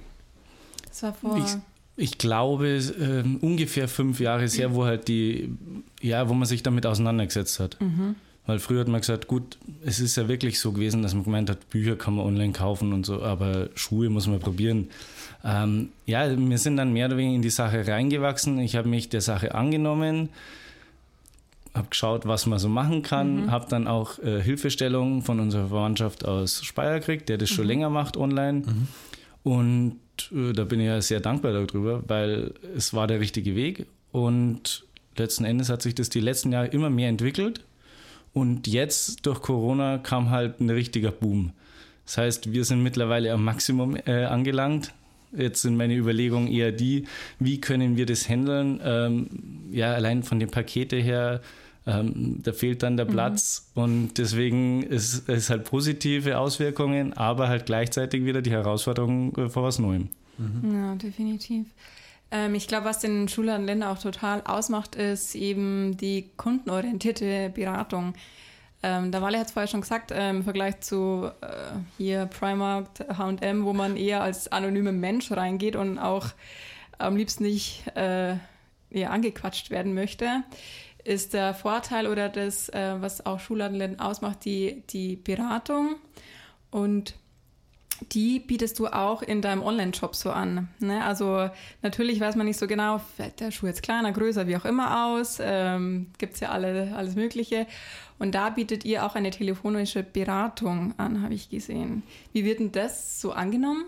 Das 0.88 1.04
war 1.04 1.14
vor. 1.14 1.38
Ich, 1.38 1.56
ich 2.02 2.18
glaube, 2.18 2.68
äh, 2.68 3.46
ungefähr 3.46 3.88
fünf 3.88 4.20
Jahre 4.20 4.46
ist 4.46 4.58
her, 4.58 4.74
wo 4.74 4.86
halt 4.86 5.08
die, 5.08 5.52
ja, 6.02 6.28
wo 6.28 6.34
man 6.34 6.48
sich 6.48 6.64
damit 6.64 6.86
auseinandergesetzt 6.86 7.60
hat. 7.60 7.78
Mhm. 7.80 8.16
Weil 8.48 8.58
früher 8.58 8.82
hat 8.82 8.88
man 8.88 9.02
gesagt, 9.02 9.28
gut, 9.28 9.60
es 9.86 10.00
ist 10.00 10.18
ja 10.18 10.28
wirklich 10.28 10.60
so 10.60 10.72
gewesen, 10.72 11.04
dass 11.04 11.14
man 11.14 11.24
gemeint 11.24 11.50
hat, 11.50 11.70
Bücher 11.70 11.96
kann 11.96 12.16
man 12.16 12.26
online 12.26 12.54
kaufen 12.54 12.92
und 12.92 13.06
so, 13.06 13.22
aber 13.22 13.70
Schuhe 13.76 14.10
muss 14.10 14.26
man 14.26 14.40
probieren. 14.40 14.90
Ähm, 15.46 15.90
ja, 16.08 16.26
wir 16.36 16.58
sind 16.58 16.78
dann 16.78 16.92
mehr 16.92 17.06
oder 17.06 17.18
weniger 17.18 17.36
in 17.36 17.44
die 17.44 17.52
Sache 17.52 17.86
reingewachsen. 17.88 18.58
Ich 18.60 18.76
habe 18.76 18.90
mich 18.90 19.10
der 19.10 19.22
Sache 19.22 19.54
angenommen, 19.54 20.30
habe 21.76 21.90
geschaut, 21.90 22.26
was 22.26 22.48
man 22.48 22.58
so 22.58 22.68
machen 22.68 23.04
kann, 23.04 23.44
mhm. 23.44 23.52
habe 23.52 23.68
dann 23.70 23.88
auch 23.88 24.18
äh, 24.20 24.42
Hilfestellungen 24.42 25.22
von 25.22 25.40
unserer 25.40 25.68
Verwandtschaft 25.68 26.26
aus 26.26 26.64
Speyer 26.64 27.00
gekriegt, 27.00 27.30
der 27.30 27.38
das 27.38 27.52
mhm. 27.52 27.56
schon 27.56 27.68
länger 27.68 27.92
macht 27.92 28.18
online. 28.18 28.64
Mhm. 28.66 28.88
Und 29.44 30.00
äh, 30.32 30.54
da 30.54 30.64
bin 30.64 30.80
ich 30.80 30.88
ja 30.88 31.02
sehr 31.02 31.20
dankbar 31.20 31.54
darüber, 31.54 32.04
weil 32.08 32.54
es 32.76 32.94
war 32.94 33.08
der 33.08 33.20
richtige 33.20 33.56
Weg 33.56 33.88
und 34.12 34.86
letzten 35.18 35.46
Endes 35.46 35.70
hat 35.70 35.82
sich 35.82 35.96
das 35.96 36.10
die 36.10 36.20
letzten 36.20 36.52
Jahre 36.52 36.68
immer 36.68 36.90
mehr 36.90 37.10
entwickelt 37.10 37.62
und 38.34 38.68
jetzt 38.68 39.26
durch 39.26 39.42
Corona 39.42 39.98
kam 39.98 40.30
halt 40.30 40.60
ein 40.60 40.70
richtiger 40.70 41.12
Boom. 41.12 41.52
Das 42.06 42.18
heißt, 42.18 42.54
wir 42.54 42.66
sind 42.66 42.82
mittlerweile 42.84 43.32
am 43.32 43.44
Maximum 43.44 43.96
äh, 44.06 44.26
angelangt. 44.26 44.94
Jetzt 45.36 45.62
sind 45.62 45.78
meine 45.78 45.96
Überlegungen 45.96 46.52
eher 46.52 46.72
die, 46.72 47.06
wie 47.40 47.62
können 47.62 47.96
wir 47.96 48.06
das 48.06 48.28
handeln? 48.28 48.82
Ähm, 48.84 49.30
ja, 49.72 49.94
allein 49.94 50.24
von 50.24 50.40
den 50.40 50.52
Pakete 50.52 50.98
her, 50.98 51.42
ähm, 51.88 52.42
da 52.44 52.54
fehlt 52.54 52.84
dann 52.84 52.96
der 52.96 53.06
mhm. 53.08 53.12
Platz 53.12 53.72
mhm. 53.74 53.84
und 53.84 54.18
deswegen 54.18 54.84
ist 54.84 55.28
es 55.28 55.50
halt 55.50 55.66
positive 55.66 56.38
Auswirkungen, 56.38 57.14
aber 57.14 57.48
halt 57.48 57.66
gleichzeitig 57.66 58.24
wieder 58.24 58.42
die 58.42 58.52
Herausforderung 58.52 59.36
äh, 59.38 59.50
vor 59.50 59.64
was 59.64 59.80
Neuem. 59.80 60.10
Mhm. 60.38 60.74
Ja, 60.74 60.96
definitiv. 60.96 61.66
Ähm, 62.32 62.56
ich 62.56 62.68
glaube, 62.68 62.86
was 62.86 63.00
den 63.00 63.28
Schullandländer 63.28 63.92
auch 63.92 64.00
total 64.00 64.42
ausmacht, 64.42 64.96
ist 64.96 65.36
eben 65.36 65.98
die 65.98 66.30
kundenorientierte 66.38 67.52
Beratung. 67.54 68.14
Ähm, 68.84 69.12
der 69.12 69.22
Walle 69.22 69.38
hat 69.38 69.48
es 69.48 69.54
vorher 69.54 69.68
schon 69.68 69.82
gesagt, 69.82 70.12
ähm, 70.14 70.38
im 70.38 70.44
Vergleich 70.44 70.80
zu 70.80 71.30
äh, 71.42 71.48
hier 71.98 72.26
Primark, 72.26 72.88
HM, 73.16 73.64
wo 73.66 73.74
man 73.74 73.98
eher 73.98 74.22
als 74.24 74.52
anonymer 74.52 74.92
Mensch 74.92 75.32
reingeht 75.32 75.76
und 75.76 76.00
auch 76.00 76.28
am 76.98 77.16
liebsten 77.16 77.44
nicht 77.44 77.86
äh, 77.96 78.36
eher 78.90 79.12
angequatscht 79.12 79.70
werden 79.70 79.94
möchte, 79.94 80.44
ist 81.04 81.34
der 81.34 81.54
Vorteil 81.54 82.08
oder 82.08 82.30
das, 82.30 82.70
äh, 82.70 82.96
was 83.00 83.26
auch 83.26 83.40
Schulladenläden 83.40 84.00
ausmacht, 84.00 84.46
die, 84.46 84.84
die 84.90 85.16
Beratung. 85.16 85.96
Und 86.70 87.16
die 88.12 88.40
bietest 88.40 88.80
du 88.80 88.88
auch 88.88 89.22
in 89.22 89.42
deinem 89.42 89.62
Online-Shop 89.62 90.16
so 90.16 90.32
an. 90.32 90.70
Ne? 90.80 91.04
Also 91.04 91.50
natürlich 91.82 92.20
weiß 92.20 92.36
man 92.36 92.48
nicht 92.48 92.58
so 92.58 92.68
genau, 92.68 93.00
fällt 93.16 93.40
der 93.40 93.52
Schuh 93.52 93.68
jetzt 93.68 93.84
kleiner, 93.84 94.12
größer, 94.12 94.48
wie 94.48 94.58
auch 94.58 94.66
immer 94.66 95.06
aus. 95.06 95.38
Ähm, 95.40 96.08
Gibt 96.18 96.36
es 96.36 96.40
ja 96.40 96.50
alle, 96.50 96.94
alles 96.96 97.16
Mögliche. 97.16 97.68
Und 98.18 98.34
da 98.34 98.50
bietet 98.50 98.86
ihr 98.86 99.06
auch 99.06 99.16
eine 99.16 99.32
telefonische 99.32 100.04
Beratung 100.04 100.94
an, 100.98 101.22
habe 101.22 101.34
ich 101.34 101.50
gesehen. 101.50 102.04
Wie 102.34 102.46
wird 102.46 102.60
denn 102.60 102.72
das 102.72 103.22
so 103.22 103.32
angenommen? 103.32 103.86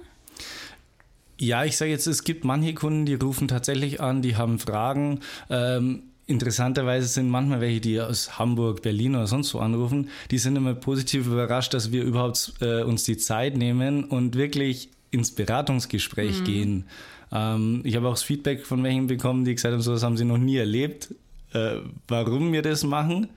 Ja, 1.40 1.66
ich 1.66 1.78
sage 1.78 1.92
jetzt, 1.92 2.08
es 2.08 2.24
gibt 2.24 2.46
manche 2.46 2.74
Kunden, 2.74 3.06
die 3.06 3.16
rufen 3.16 3.48
tatsächlich 3.48 4.00
an, 4.00 4.22
die 4.22 4.36
haben 4.36 4.60
Fragen. 4.60 5.20
Ähm, 5.50 6.04
Interessanterweise 6.26 7.08
sind 7.08 7.30
manchmal 7.30 7.60
welche, 7.60 7.82
die 7.82 8.00
aus 8.00 8.40
Hamburg, 8.40 8.82
Berlin 8.82 9.16
oder 9.16 9.28
sonst 9.28 9.54
wo 9.54 9.60
anrufen, 9.60 10.10
die 10.32 10.38
sind 10.38 10.56
immer 10.56 10.74
positiv 10.74 11.28
überrascht, 11.28 11.74
dass 11.74 11.92
wir 11.92 12.04
überhaupt 12.04 12.54
äh, 12.62 12.84
uns 12.84 13.04
die 13.04 13.18
Zeit 13.18 13.58
nehmen 13.58 14.06
und 14.06 14.36
wirklich 14.36 14.90
ins 15.12 15.32
Beratungsgespräch 15.32 16.40
mhm. 16.40 16.44
gehen. 16.46 16.86
Ähm, 17.32 17.82
ich 17.84 17.96
habe 17.96 18.08
auch 18.08 18.14
das 18.14 18.24
Feedback 18.24 18.66
von 18.66 18.84
welchen 18.84 19.08
bekommen, 19.08 19.44
die 19.44 19.54
gesagt 19.54 19.74
haben, 19.74 19.82
so 19.82 19.92
das 19.92 20.04
haben 20.04 20.16
sie 20.16 20.26
noch 20.26 20.38
nie 20.38 20.56
erlebt, 20.56 21.14
äh, 21.54 21.78
warum 22.08 22.54
wir 22.54 22.62
das 22.62 22.84
machen. 22.84 23.28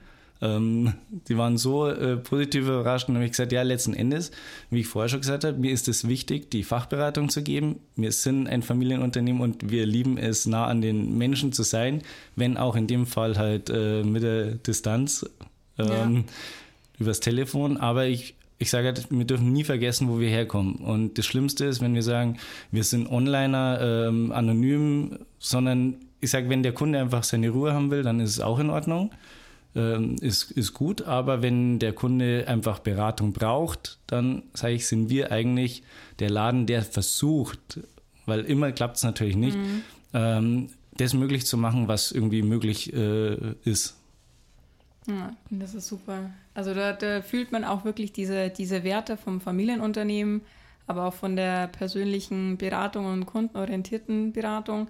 Ähm, 0.41 0.93
die 1.27 1.37
waren 1.37 1.57
so 1.57 1.87
äh, 1.87 2.17
positiv 2.17 2.63
überrascht 2.63 3.09
und 3.09 3.15
habe 3.15 3.25
ich 3.25 3.31
gesagt, 3.31 3.51
ja, 3.51 3.61
letzten 3.63 3.93
Endes, 3.93 4.31
wie 4.69 4.81
ich 4.81 4.87
vorher 4.87 5.09
schon 5.09 5.21
gesagt 5.21 5.43
habe, 5.43 5.57
mir 5.57 5.71
ist 5.71 5.87
es 5.87 6.07
wichtig, 6.07 6.51
die 6.51 6.63
Fachberatung 6.63 7.29
zu 7.29 7.41
geben. 7.41 7.79
Wir 7.95 8.11
sind 8.11 8.47
ein 8.47 8.61
Familienunternehmen 8.61 9.41
und 9.41 9.71
wir 9.71 9.85
lieben 9.85 10.17
es, 10.17 10.45
nah 10.45 10.65
an 10.65 10.81
den 10.81 11.17
Menschen 11.17 11.53
zu 11.53 11.63
sein, 11.63 12.01
wenn 12.35 12.57
auch 12.57 12.75
in 12.75 12.87
dem 12.87 13.07
Fall 13.07 13.37
halt 13.37 13.69
äh, 13.69 14.03
mit 14.03 14.23
der 14.23 14.55
Distanz 14.55 15.25
ähm, 15.79 16.15
ja. 16.15 16.23
übers 16.99 17.19
Telefon. 17.19 17.77
Aber 17.77 18.05
ich, 18.05 18.35
ich 18.59 18.69
sage 18.69 18.87
halt, 18.87 19.07
wir 19.09 19.25
dürfen 19.25 19.51
nie 19.51 19.63
vergessen, 19.63 20.07
wo 20.07 20.19
wir 20.19 20.29
herkommen. 20.29 20.75
Und 20.75 21.17
das 21.17 21.25
Schlimmste 21.25 21.65
ist, 21.65 21.81
wenn 21.81 21.95
wir 21.95 22.03
sagen, 22.03 22.37
wir 22.71 22.83
sind 22.83 23.09
Onliner, 23.09 23.79
ähm, 23.81 24.31
anonym, 24.31 25.17
sondern 25.39 25.95
ich 26.19 26.29
sage, 26.29 26.49
wenn 26.49 26.63
der 26.63 26.73
Kunde 26.73 26.99
einfach 26.99 27.23
seine 27.23 27.49
Ruhe 27.49 27.73
haben 27.73 27.89
will, 27.89 28.03
dann 28.03 28.19
ist 28.19 28.31
es 28.31 28.39
auch 28.39 28.59
in 28.59 28.69
Ordnung 28.69 29.11
ist, 29.81 30.51
ist 30.51 30.73
gut. 30.73 31.03
Aber 31.03 31.41
wenn 31.41 31.79
der 31.79 31.93
Kunde 31.93 32.45
einfach 32.47 32.79
Beratung 32.79 33.33
braucht, 33.33 33.99
dann 34.07 34.43
sage 34.53 34.73
ich, 34.73 34.87
sind 34.87 35.09
wir 35.09 35.31
eigentlich 35.31 35.83
der 36.19 36.29
Laden, 36.29 36.65
der 36.65 36.81
versucht, 36.83 37.79
weil 38.25 38.41
immer 38.41 38.71
klappt 38.71 38.97
es 38.97 39.03
natürlich 39.03 39.35
nicht, 39.35 39.57
mhm. 39.57 39.83
ähm, 40.13 40.69
das 40.97 41.13
möglich 41.13 41.45
zu 41.45 41.57
machen, 41.57 41.87
was 41.87 42.11
irgendwie 42.11 42.41
möglich 42.41 42.93
äh, 42.93 43.37
ist. 43.63 43.95
Ja, 45.07 45.33
das 45.49 45.73
ist 45.73 45.87
super. 45.87 46.31
Also 46.53 46.73
da, 46.73 46.93
da, 46.93 47.21
fühlt 47.21 47.51
man 47.51 47.63
auch 47.63 47.85
wirklich 47.85 48.11
diese, 48.11 48.49
diese 48.49 48.83
Werte 48.83 49.15
vom 49.15 49.39
Familienunternehmen, 49.39 50.41
aber 50.85 51.05
auch 51.05 51.13
von 51.13 51.35
der 51.35 51.67
persönlichen 51.67 52.57
Beratung 52.57 53.05
und 53.05 53.25
kundenorientierten 53.25 54.33
Beratung 54.33 54.87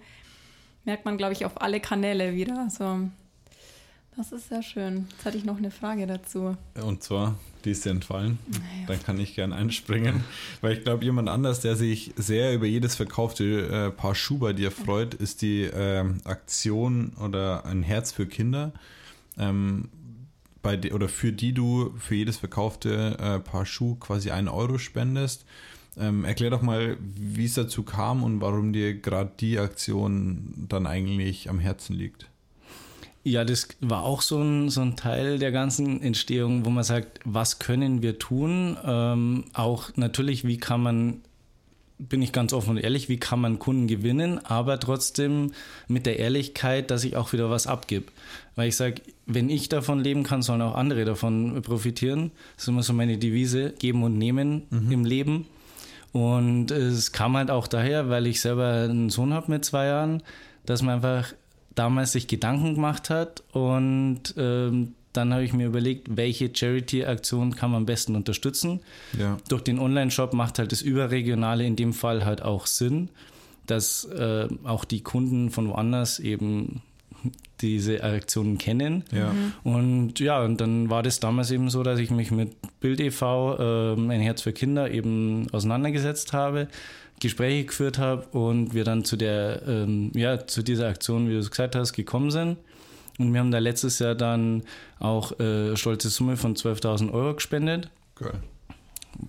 merkt 0.86 1.06
man, 1.06 1.17
glaube 1.17 1.34
ich, 1.34 1.46
auf 1.46 1.62
alle 1.62 1.79
Kanäle 1.79 2.34
wieder. 2.34 2.67
So, 2.70 3.10
das 4.17 4.31
ist 4.31 4.50
sehr 4.50 4.63
schön. 4.63 5.05
Jetzt 5.12 5.25
hatte 5.25 5.38
ich 5.38 5.45
noch 5.45 5.57
eine 5.57 5.69
Frage 5.71 6.07
dazu. 6.07 6.57
Und 6.81 7.03
zwar, 7.03 7.36
die 7.63 7.71
ist 7.71 7.86
dir 7.86 7.91
entfallen. 7.91 8.39
Naja. 8.47 8.63
Dann 8.88 9.03
kann 9.03 9.19
ich 9.19 9.36
gern 9.36 9.53
einspringen. 9.53 10.24
Weil 10.62 10.74
ich 10.74 10.83
glaube, 10.83 11.05
jemand 11.05 11.29
anders, 11.29 11.59
der 11.59 11.75
sich 11.75 12.13
sehr 12.15 12.53
über 12.53 12.65
jedes 12.65 12.95
verkaufte 12.95 13.67
äh, 13.67 13.91
Paar 13.91 14.15
Schuh 14.15 14.39
bei 14.39 14.53
dir 14.53 14.71
freut, 14.71 15.13
ist 15.13 15.43
die 15.43 15.63
äh, 15.63 16.03
Aktion 16.24 17.13
oder 17.24 17.65
ein 17.65 17.83
Herz 17.83 18.12
für 18.12 18.25
Kinder. 18.25 18.74
Ähm, 19.38 19.89
bei 20.63 20.91
oder 20.91 21.07
für 21.07 21.31
die 21.31 21.53
du 21.53 21.93
für 21.97 22.15
jedes 22.15 22.38
verkaufte 22.38 23.17
äh, 23.19 23.39
Paar 23.39 23.65
Schuh 23.65 23.95
quasi 23.95 24.31
einen 24.31 24.47
Euro 24.47 24.79
spendest. 24.79 25.45
Ähm, 25.95 26.25
erklär 26.25 26.50
doch 26.50 26.62
mal, 26.62 26.97
wie 27.00 27.45
es 27.45 27.53
dazu 27.53 27.83
kam 27.83 28.24
und 28.24 28.41
warum 28.41 28.74
dir 28.74 28.95
gerade 28.95 29.31
die 29.39 29.59
Aktion 29.59 30.65
dann 30.67 30.88
eigentlich 30.88 31.50
am 31.50 31.59
Herzen 31.59 31.95
liegt. 31.95 32.27
Ja, 33.27 33.43
das 33.43 33.67
war 33.81 34.03
auch 34.03 34.22
so 34.22 34.41
ein, 34.41 34.69
so 34.69 34.79
ein 34.79 34.96
Teil 34.96 35.38
der 35.38 35.51
ganzen 35.51 36.01
Entstehung, 36.01 36.63
wo 36.63 36.69
man 36.69 36.86
sagt, 36.86 37.19
was 37.25 37.60
können 37.60 38.01
wir 38.01 38.19
tun? 38.19 38.77
Ähm, 38.86 39.43
auch 39.51 39.89
natürlich, 39.98 40.48
wie 40.48 40.57
kann 40.57 40.81
man, 40.81 41.19
bin 41.98 42.22
ich 42.22 42.31
ganz 42.31 42.53
offen 42.53 42.69
und 42.69 42.77
ehrlich, 42.77 43.10
wie 43.10 43.17
kann 43.17 43.41
man 43.41 43.60
Kunden 43.60 43.88
gewinnen, 43.88 44.39
aber 44.46 44.79
trotzdem 44.79 45.51
mit 45.89 46.05
der 46.05 46.19
Ehrlichkeit, 46.19 46.89
dass 46.89 47.03
ich 47.03 47.17
auch 47.17 47.34
wieder 47.34 47.50
was 47.50 47.67
abgebe. 47.67 48.05
Weil 48.55 48.69
ich 48.69 48.77
sage, 48.77 49.01
wenn 49.25 49.50
ich 49.50 49.67
davon 49.67 50.00
leben 50.00 50.24
kann, 50.24 50.41
sollen 50.41 50.62
auch 50.62 50.75
andere 50.75 51.03
davon 51.03 51.62
profitieren. 51.63 52.31
Das 52.55 52.63
ist 52.63 52.69
immer 52.69 52.84
so 52.84 52.93
meine 52.93 53.17
Devise, 53.17 53.74
geben 53.77 54.03
und 54.03 54.17
nehmen 54.17 54.67
mhm. 54.69 54.89
im 54.89 55.03
Leben. 55.03 55.48
Und 56.13 56.72
es 56.72 57.12
kam 57.12 57.36
halt 57.36 57.51
auch 57.51 57.67
daher, 57.67 58.07
weil 58.07 58.25
ich 58.25 58.39
selber 58.39 58.88
einen 58.89 59.10
Sohn 59.10 59.34
habe 59.34 59.51
mit 59.51 59.65
zwei 59.65 59.88
Jahren, 59.88 60.24
dass 60.65 60.81
man 60.81 60.96
einfach 60.96 61.34
damals 61.77 62.12
sich 62.12 62.27
Gedanken 62.27 62.75
gemacht 62.75 63.10
hat 63.10 63.43
und 63.51 64.34
ähm, 64.38 64.93
dann 65.13 65.34
habe 65.34 65.43
ich 65.43 65.53
mir 65.53 65.67
überlegt, 65.67 66.15
welche 66.15 66.51
Charity-Aktion 66.53 67.55
kann 67.55 67.72
man 67.72 67.81
am 67.81 67.86
besten 67.86 68.15
unterstützen. 68.15 68.81
Ja. 69.17 69.38
Durch 69.50 69.63
den 69.63 69.79
Online-Shop 69.79 70.34
macht 70.34 70.60
halt 70.60 70.72
das 70.72 70.81
Überregionale 70.81 71.65
in 71.65 71.75
dem 71.75 71.93
Fall 71.93 72.24
halt 72.24 72.43
auch 72.43 72.67
Sinn, 72.67 73.10
dass 73.65 74.05
äh, 74.05 74.48
auch 74.63 74.86
die 74.86 75.01
Kunden 75.01 75.50
von 75.50 75.69
woanders 75.69 76.19
eben 76.19 76.81
diese 77.62 78.03
Aktionen 78.03 78.60
kennen. 78.60 79.03
Ja. 79.12 79.34
Mhm. 79.34 79.53
Und 79.63 80.19
ja, 80.19 80.43
und 80.43 80.62
dann 80.62 80.91
war 80.91 81.01
das 81.01 81.19
damals 81.19 81.50
eben 81.50 81.69
so, 81.72 81.81
dass 81.81 82.00
ich 82.00 82.12
mich 82.12 82.29
mit 82.29 82.55
Bild 82.79 83.00
e.V., 83.00 83.57
äh, 83.57 83.93
ein 83.93 84.22
Herz 84.22 84.43
für 84.43 84.53
Kinder, 84.53 84.91
eben 84.91 85.48
auseinandergesetzt 85.51 86.34
habe 86.34 86.67
Gespräche 87.19 87.65
geführt 87.65 87.97
habe 87.97 88.27
und 88.38 88.74
wir 88.74 88.83
dann 88.83 89.03
zu 89.03 89.17
der, 89.17 89.63
ähm, 89.67 90.12
ja, 90.13 90.45
zu 90.45 90.63
dieser 90.63 90.88
Aktion, 90.88 91.27
wie 91.27 91.33
du 91.33 91.39
es 91.39 91.50
gesagt 91.50 91.75
hast, 91.75 91.93
gekommen 91.93 92.31
sind. 92.31 92.57
Und 93.17 93.33
wir 93.33 93.39
haben 93.39 93.51
da 93.51 93.57
letztes 93.57 94.00
Jahr 94.00 94.13
dann 94.13 94.63
auch 95.00 95.39
äh, 95.39 95.75
stolze 95.75 96.09
Summe 96.09 96.38
von 96.38 96.55
12.000 96.55 97.12
Euro 97.12 97.33
gespendet. 97.33 97.89
Geil. 98.15 98.39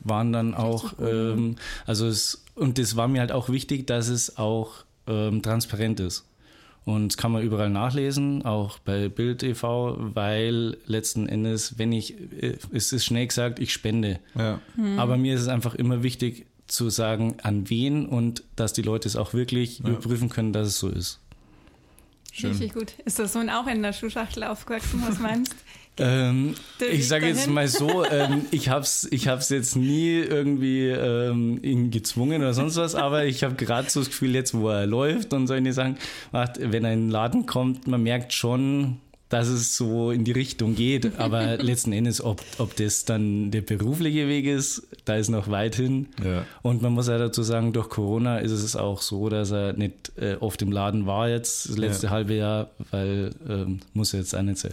Waren 0.05 0.33
dann 0.33 0.55
auch, 0.55 0.93
ähm, 1.01 1.57
also 1.87 2.07
es, 2.07 2.45
und 2.55 2.77
das 2.79 2.97
war 2.97 3.09
mir 3.09 3.21
halt 3.21 3.33
auch 3.33 3.49
wichtig, 3.49 3.87
dass 3.87 4.09
es 4.09 4.37
auch 4.37 4.85
ähm, 5.07 5.43
transparent 5.43 6.01
ist. 6.01 6.27
Und 6.85 7.13
das 7.13 7.17
kann 7.19 7.33
man 7.33 7.43
überall 7.43 7.69
nachlesen, 7.69 8.45
auch 8.47 8.79
bei 8.79 9.11
Bild 9.11 9.43
e.V., 9.43 9.97
weil 10.15 10.79
letzten 10.87 11.29
Endes, 11.29 11.79
wenn 11.79 11.93
ich, 11.93 12.15
äh, 12.43 12.57
es 12.73 12.93
ist 12.93 13.05
schnell 13.05 13.27
gesagt, 13.27 13.59
ich 13.59 13.73
spende. 13.73 14.21
Ja. 14.35 14.61
Mhm. 14.77 14.99
Aber 14.99 15.17
mir 15.17 15.35
ist 15.35 15.43
es 15.43 15.49
einfach 15.49 15.75
immer 15.75 16.03
wichtig, 16.03 16.47
zu 16.69 16.91
sagen, 16.91 17.37
an 17.43 17.69
wen 17.71 18.07
und 18.07 18.45
dass 18.57 18.73
die 18.73 18.83
Leute 18.83 19.09
es 19.09 19.17
auch 19.17 19.35
wirklich 19.35 19.81
ja. 19.81 19.89
überprüfen 19.89 20.29
können, 20.29 20.53
dass 20.53 20.69
es 20.69 20.79
so 20.79 20.89
ist. 20.89 21.21
Schön. 22.33 22.51
Richtig 22.51 22.75
gut. 22.75 22.93
Ist 23.05 23.19
das 23.19 23.33
Sohn 23.33 23.51
auch 23.51 23.67
in 23.67 23.83
der 23.83 23.93
Schuhschachtel 23.93 24.45
aufgewachsen, 24.45 25.03
was 25.07 25.19
meinst 25.19 25.57
ähm, 26.01 26.55
ich 26.79 27.09
sage 27.09 27.27
jetzt 27.27 27.49
mal 27.49 27.67
so, 27.67 28.05
ähm, 28.05 28.47
ich 28.51 28.69
habe 28.69 28.83
es 28.83 29.09
ich 29.11 29.27
hab's 29.27 29.49
jetzt 29.49 29.75
nie 29.77 30.19
irgendwie 30.19 30.87
ähm, 30.89 31.59
ihn 31.63 31.91
gezwungen 31.91 32.41
oder 32.41 32.55
sonst 32.55 32.77
was, 32.77 32.95
aber 32.95 33.25
ich 33.25 33.43
habe 33.43 33.57
gerade 33.57 33.91
so 33.91 34.01
das 34.01 34.09
Gefühl, 34.09 34.35
jetzt 34.35 34.55
wo 34.55 34.69
er 34.69 34.87
läuft 34.87 35.33
und 35.33 35.47
solche 35.47 35.73
Sachen 35.73 35.97
macht, 36.31 36.61
wenn 36.61 36.85
er 36.85 36.93
in 36.93 37.07
den 37.07 37.11
Laden 37.11 37.47
kommt, 37.47 37.87
man 37.87 38.03
merkt 38.03 38.33
schon, 38.33 39.01
dass 39.29 39.49
es 39.49 39.77
so 39.77 40.11
in 40.11 40.25
die 40.25 40.33
Richtung 40.33 40.75
geht. 40.75 41.19
Aber 41.19 41.57
letzten 41.63 41.93
Endes, 41.93 42.23
ob, 42.23 42.43
ob 42.59 42.77
das 42.77 43.05
dann 43.05 43.51
der 43.51 43.61
berufliche 43.61 44.29
Weg 44.29 44.47
ist, 44.47 44.87
da 45.05 45.17
ist 45.17 45.29
noch 45.29 45.51
weit 45.51 45.75
hin. 45.75 46.09
Ja. 46.25 46.45
Und 46.63 46.83
man 46.83 46.93
muss 46.93 47.09
ja 47.09 47.19
dazu 47.19 47.43
sagen, 47.43 47.73
durch 47.73 47.89
Corona 47.89 48.39
ist 48.39 48.53
es 48.53 48.77
auch 48.77 49.03
so, 49.03 49.29
dass 49.29 49.51
er 49.51 49.75
nicht 49.75 50.13
äh, 50.17 50.37
oft 50.41 50.63
im 50.63 50.73
Laden 50.73 51.07
war 51.07 51.29
jetzt, 51.29 51.69
das 51.69 51.77
letzte 51.77 52.07
ja. 52.07 52.13
halbe 52.13 52.35
Jahr, 52.35 52.71
weil 52.91 53.31
ähm, 53.49 53.81
muss 53.93 54.13
jetzt 54.13 54.35
auch 54.35 54.43
nicht 54.43 54.59
sein. 54.59 54.73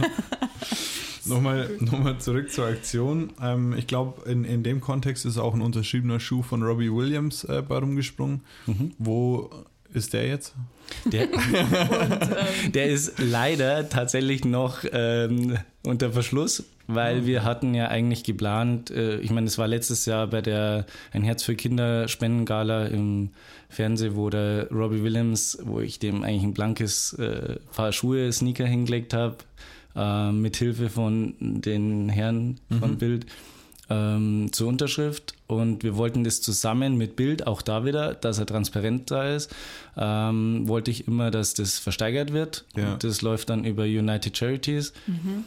nochmal, 1.24 1.70
nochmal 1.80 2.18
zurück 2.18 2.50
zur 2.50 2.66
Aktion. 2.66 3.32
Ähm, 3.40 3.74
ich 3.76 3.86
glaube, 3.86 4.28
in, 4.30 4.44
in 4.44 4.62
dem 4.62 4.80
Kontext 4.80 5.26
ist 5.26 5.38
auch 5.38 5.54
ein 5.54 5.62
unterschriebener 5.62 6.20
Schuh 6.20 6.42
von 6.42 6.62
Robbie 6.62 6.92
Williams 6.92 7.44
äh, 7.44 7.62
bei 7.66 7.78
rumgesprungen. 7.78 8.40
Mhm. 8.66 8.92
Wo 8.98 9.50
ist 9.92 10.14
der 10.14 10.26
jetzt? 10.26 10.54
Der, 11.04 11.22
und, 11.32 11.42
ähm, 11.42 12.72
der 12.72 12.88
ist 12.88 13.18
leider 13.18 13.88
tatsächlich 13.88 14.44
noch 14.44 14.84
ähm, 14.92 15.58
unter 15.84 16.12
Verschluss, 16.12 16.64
weil 16.86 17.26
wir 17.26 17.44
hatten 17.44 17.74
ja 17.74 17.88
eigentlich 17.88 18.24
geplant, 18.24 18.90
äh, 18.90 19.18
ich 19.18 19.30
meine, 19.30 19.46
es 19.46 19.58
war 19.58 19.68
letztes 19.68 20.06
Jahr 20.06 20.26
bei 20.26 20.40
der 20.40 20.86
Ein 21.12 21.22
Herz 21.22 21.42
für 21.42 21.54
Kinder 21.54 22.08
Spendengala 22.08 22.86
im 22.86 23.30
Fernsehen, 23.68 24.16
wo 24.16 24.30
der 24.30 24.68
Robbie 24.70 25.02
Williams, 25.02 25.58
wo 25.64 25.80
ich 25.80 25.98
dem 25.98 26.22
eigentlich 26.22 26.42
ein 26.42 26.54
blankes 26.54 27.14
äh, 27.14 27.56
Paar 27.74 27.92
Schuhe, 27.92 28.32
Sneaker 28.32 28.66
hingelegt 28.66 29.14
habe, 29.14 29.36
äh, 29.96 30.30
mit 30.30 30.56
Hilfe 30.56 30.88
von 30.88 31.34
den 31.40 32.08
Herren 32.08 32.60
von 32.78 32.92
mhm. 32.92 32.98
Bild 32.98 33.26
ähm, 33.90 34.48
zur 34.52 34.68
Unterschrift 34.68 35.34
und 35.56 35.82
wir 35.82 35.96
wollten 35.96 36.24
das 36.24 36.40
zusammen 36.40 36.96
mit 36.96 37.16
Bild, 37.16 37.46
auch 37.46 37.62
da 37.62 37.84
wieder, 37.84 38.14
dass 38.14 38.38
er 38.38 38.46
transparent 38.46 39.10
da 39.10 39.34
ist, 39.34 39.54
ähm, 39.96 40.68
wollte 40.68 40.90
ich 40.90 41.06
immer, 41.06 41.30
dass 41.30 41.54
das 41.54 41.78
versteigert 41.78 42.32
wird. 42.32 42.64
Ja. 42.76 42.96
Das 42.96 43.22
läuft 43.22 43.50
dann 43.50 43.64
über 43.64 43.84
United 43.84 44.36
Charities. 44.36 44.92
Mhm. 45.06 45.44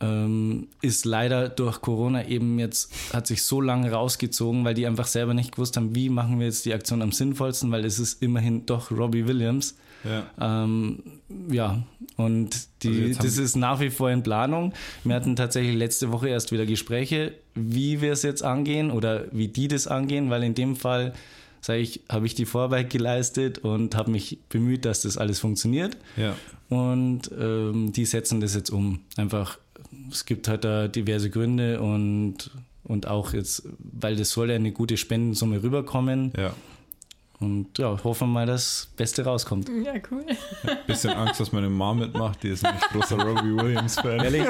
ähm, 0.00 0.68
ist 0.80 1.04
leider 1.04 1.48
durch 1.48 1.80
Corona 1.80 2.26
eben 2.26 2.58
jetzt, 2.58 2.92
hat 3.12 3.26
sich 3.26 3.44
so 3.44 3.60
lange 3.60 3.90
rausgezogen, 3.92 4.64
weil 4.64 4.74
die 4.74 4.86
einfach 4.86 5.06
selber 5.06 5.32
nicht 5.32 5.52
gewusst 5.52 5.76
haben, 5.76 5.94
wie 5.94 6.08
machen 6.08 6.40
wir 6.40 6.46
jetzt 6.46 6.64
die 6.64 6.74
Aktion 6.74 7.02
am 7.02 7.12
sinnvollsten, 7.12 7.70
weil 7.70 7.84
es 7.84 7.98
ist 7.98 8.20
immerhin 8.22 8.66
doch 8.66 8.90
Robbie 8.90 9.26
Williams. 9.26 9.76
Ja, 10.04 10.64
ähm, 10.64 11.02
ja. 11.50 11.82
und 12.16 12.50
die, 12.82 13.06
also 13.08 13.22
das 13.22 13.38
ist 13.38 13.56
nach 13.56 13.80
wie 13.80 13.90
vor 13.90 14.10
in 14.10 14.22
Planung. 14.22 14.72
Wir 15.04 15.14
hatten 15.14 15.36
tatsächlich 15.36 15.76
letzte 15.76 16.10
Woche 16.12 16.28
erst 16.28 16.52
wieder 16.52 16.66
Gespräche, 16.66 17.34
wie 17.54 18.00
wir 18.00 18.12
es 18.12 18.22
jetzt 18.22 18.42
angehen 18.42 18.90
oder 18.90 19.24
wie 19.32 19.48
die 19.48 19.68
das 19.68 19.86
angehen, 19.86 20.30
weil 20.30 20.42
in 20.42 20.54
dem 20.54 20.76
Fall 20.76 21.12
sage 21.62 21.78
ich, 21.78 22.00
habe 22.10 22.26
ich 22.26 22.34
die 22.34 22.44
Vorarbeit 22.44 22.90
geleistet 22.90 23.58
und 23.58 23.94
habe 23.94 24.10
mich 24.10 24.38
bemüht, 24.48 24.84
dass 24.84 25.02
das 25.02 25.16
alles 25.16 25.38
funktioniert. 25.38 25.96
Ja. 26.16 26.34
Und 26.68 27.30
ähm, 27.38 27.92
die 27.92 28.04
setzen 28.04 28.40
das 28.40 28.54
jetzt 28.54 28.70
um. 28.70 29.00
Einfach, 29.16 29.58
es 30.10 30.26
gibt 30.26 30.48
halt 30.48 30.64
da 30.64 30.88
diverse 30.88 31.30
Gründe 31.30 31.80
und, 31.80 32.50
und 32.82 33.06
auch 33.06 33.32
jetzt, 33.32 33.68
weil 33.78 34.16
das 34.16 34.30
soll 34.30 34.50
ja 34.50 34.56
eine 34.56 34.72
gute 34.72 34.96
Spendensumme 34.96 35.62
rüberkommen. 35.62 36.32
Ja. 36.36 36.54
Und 37.42 37.76
ja, 37.76 37.98
hoffen 38.04 38.28
wir 38.28 38.32
mal, 38.32 38.46
dass 38.46 38.86
das 38.86 38.96
Beste 38.96 39.24
rauskommt. 39.24 39.68
Ja, 39.68 39.94
cool. 40.12 40.24
Ein 40.62 40.76
bisschen 40.86 41.10
Angst, 41.10 41.40
dass 41.40 41.50
meine 41.50 41.68
Mom 41.68 41.98
mitmacht, 41.98 42.40
die 42.44 42.50
ist 42.50 42.62
nämlich 42.62 42.82
großer 42.82 43.16
Robbie 43.16 43.56
Williams-Fan. 43.56 44.20
Ehrlich? 44.20 44.44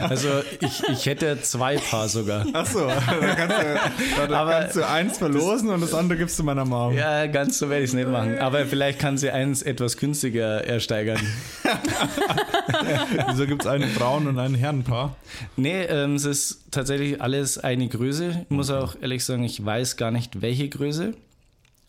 Also 0.00 0.28
ich, 0.60 0.82
ich 0.88 1.04
hätte 1.04 1.40
zwei 1.42 1.76
Paar 1.76 2.08
sogar. 2.08 2.46
Achso, 2.54 2.86
dann 2.86 3.36
kannst 3.36 3.56
du, 3.58 4.28
kannst 4.28 4.76
du 4.76 4.86
eins 4.88 5.18
verlosen 5.18 5.68
und 5.68 5.82
das 5.82 5.92
andere 5.92 6.18
gibst 6.18 6.38
du 6.38 6.42
meiner 6.42 6.64
Mom. 6.64 6.94
Ja, 6.94 7.26
ganz 7.26 7.58
so 7.58 7.68
werde 7.68 7.84
ich 7.84 7.90
es 7.90 7.94
nicht 7.94 8.08
machen. 8.08 8.38
Aber 8.38 8.64
vielleicht 8.64 8.98
kann 8.98 9.18
sie 9.18 9.30
eins 9.30 9.60
etwas 9.62 9.98
günstiger 9.98 10.64
ersteigern. 10.64 11.20
Wieso 13.28 13.46
gibt 13.46 13.62
es 13.62 13.68
einen 13.68 13.90
Frauen- 13.90 14.26
und 14.26 14.38
ein 14.38 14.54
Herrenpaar? 14.54 15.16
Nee, 15.56 15.82
ähm, 15.82 16.14
es 16.14 16.24
ist 16.24 16.64
tatsächlich 16.70 17.20
alles 17.20 17.58
eine 17.58 17.88
Größe. 17.88 18.46
Ich 18.48 18.50
muss 18.50 18.70
auch 18.70 18.96
ehrlich 19.02 19.22
sagen, 19.22 19.44
ich 19.44 19.62
weiß 19.62 19.98
gar 19.98 20.10
nicht, 20.10 20.40
welche 20.40 20.70
Größe. 20.70 21.12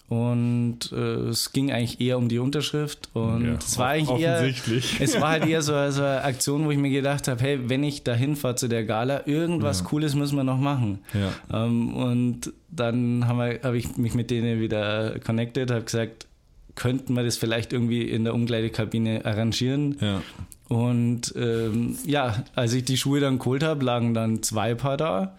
Und 0.10 0.92
äh, 0.92 1.30
es 1.30 1.54
ging 1.54 1.72
eigentlich 1.72 2.02
eher 2.02 2.18
um 2.18 2.30
die 2.30 2.40
Unterschrift. 2.40 3.10
Und 3.14 3.46
ja, 3.46 3.54
es 3.54 3.78
war 3.78 3.90
eigentlich 3.90 4.20
eher. 4.20 4.42
Es 5.00 5.22
war 5.22 5.30
halt 5.30 5.46
eher 5.46 5.62
so, 5.62 5.74
so, 5.92 6.02
eine 6.02 6.24
Aktion, 6.24 6.66
wo 6.66 6.72
ich 6.72 6.80
mir 6.80 6.90
gedacht 6.90 7.28
habe, 7.28 7.40
hey, 7.42 7.70
wenn 7.70 7.84
ich 7.84 8.04
da 8.04 8.16
hinfahre 8.16 8.56
zu 8.56 8.68
der 8.68 8.86
Gala, 8.86 9.28
irgendwas 9.28 9.82
ja. 9.82 9.86
Cooles 9.86 10.16
müssen 10.16 10.36
wir 10.36 10.44
noch 10.44 10.58
machen. 10.58 11.00
Ja. 11.14 11.66
Ähm, 11.66 11.96
und 11.96 12.52
dann 12.70 13.28
habe 13.28 13.60
hab 13.62 13.74
ich 13.76 13.98
mich 13.98 14.16
mit 14.16 14.32
denen 14.32 14.60
wieder 14.60 15.20
connected, 15.20 15.70
habe 15.70 15.84
gesagt, 15.84 16.26
könnten 16.74 17.14
wir 17.14 17.24
das 17.24 17.38
vielleicht 17.38 17.72
irgendwie 17.72 18.02
in 18.02 18.24
der 18.24 18.34
Umkleidekabine 18.34 19.26
arrangieren. 19.26 19.98
Ja. 20.02 20.24
Und 20.70 21.36
ähm, 21.36 21.98
ja, 22.04 22.44
als 22.56 22.74
ich 22.74 22.84
die 22.84 22.98
Schuhe 22.98 23.20
dann 23.20 23.38
geholt 23.38 23.62
habe, 23.62 23.86
lagen 23.86 24.16
dann 24.16 24.42
zwei 24.42 24.74
Paar 24.74 24.98
da. 24.98 25.36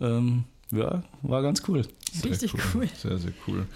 Ähm, 0.00 0.44
ja, 0.70 1.02
war 1.22 1.42
ganz 1.42 1.62
cool. 1.68 1.82
Sehr 2.12 2.30
Richtig 2.30 2.54
cool. 2.54 2.60
cool. 2.74 2.88
Sehr, 2.96 3.18
sehr 3.18 3.32
cool. 3.46 3.66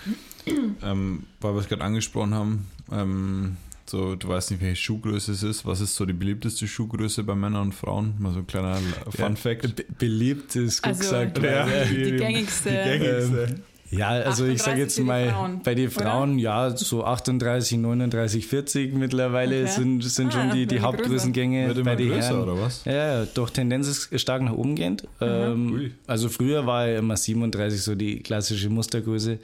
ähm, 0.82 1.24
weil 1.40 1.54
wir 1.54 1.60
es 1.60 1.68
gerade 1.68 1.82
angesprochen 1.82 2.34
haben, 2.34 2.66
ähm, 2.90 3.56
so, 3.88 4.16
du 4.16 4.28
weißt 4.28 4.50
nicht, 4.50 4.60
welche 4.60 4.76
Schuhgröße 4.76 5.32
es 5.32 5.42
ist. 5.42 5.64
Was 5.64 5.80
ist 5.80 5.94
so 5.94 6.04
die 6.04 6.12
beliebteste 6.12 6.68
Schuhgröße 6.68 7.24
bei 7.24 7.34
Männern 7.34 7.62
und 7.62 7.74
Frauen? 7.74 8.14
Mal 8.18 8.34
so 8.34 8.40
ein 8.40 8.46
kleiner 8.46 8.78
Fun 9.08 9.36
Fact. 9.36 9.76
Be 9.76 9.86
beliebt 9.98 10.54
ist 10.56 10.82
gut 10.82 10.90
also, 10.90 11.00
gesagt. 11.00 11.42
Ja, 11.42 11.64
die, 11.84 11.96
die, 11.96 12.04
die, 12.10 12.16
gängigste. 12.18 12.68
Die 12.68 12.98
gängigste. 12.98 13.44
Ähm, 13.44 13.62
ja, 13.90 14.08
also 14.08 14.44
ich 14.46 14.62
sage 14.62 14.80
jetzt 14.80 14.98
mal, 15.00 15.30
Frauen, 15.30 15.60
bei 15.62 15.74
den 15.74 15.90
Frauen, 15.90 16.34
oder? 16.34 16.42
ja, 16.42 16.76
so 16.76 17.04
38, 17.04 17.78
39, 17.78 18.46
40 18.46 18.94
mittlerweile 18.94 19.62
okay. 19.62 19.70
sind, 19.70 20.02
sind 20.02 20.28
ah, 20.28 20.32
schon 20.32 20.50
die, 20.50 20.66
die 20.66 20.80
Hauptgrößengänge 20.80 21.74
bei 21.82 21.96
den 21.96 22.12
Herren. 22.12 22.42
Oder 22.42 22.60
was? 22.60 22.84
Ja, 22.84 23.24
doch 23.24 23.50
Tendenz 23.50 23.88
ist 23.88 24.20
stark 24.20 24.42
nach 24.42 24.52
oben 24.52 24.74
gehend. 24.74 25.06
Ähm, 25.20 25.92
also 26.06 26.28
früher 26.28 26.66
war 26.66 26.86
ja 26.86 26.98
immer 26.98 27.16
37 27.16 27.82
so 27.82 27.94
die 27.94 28.20
klassische 28.20 28.68
Mustergröße. 28.68 29.38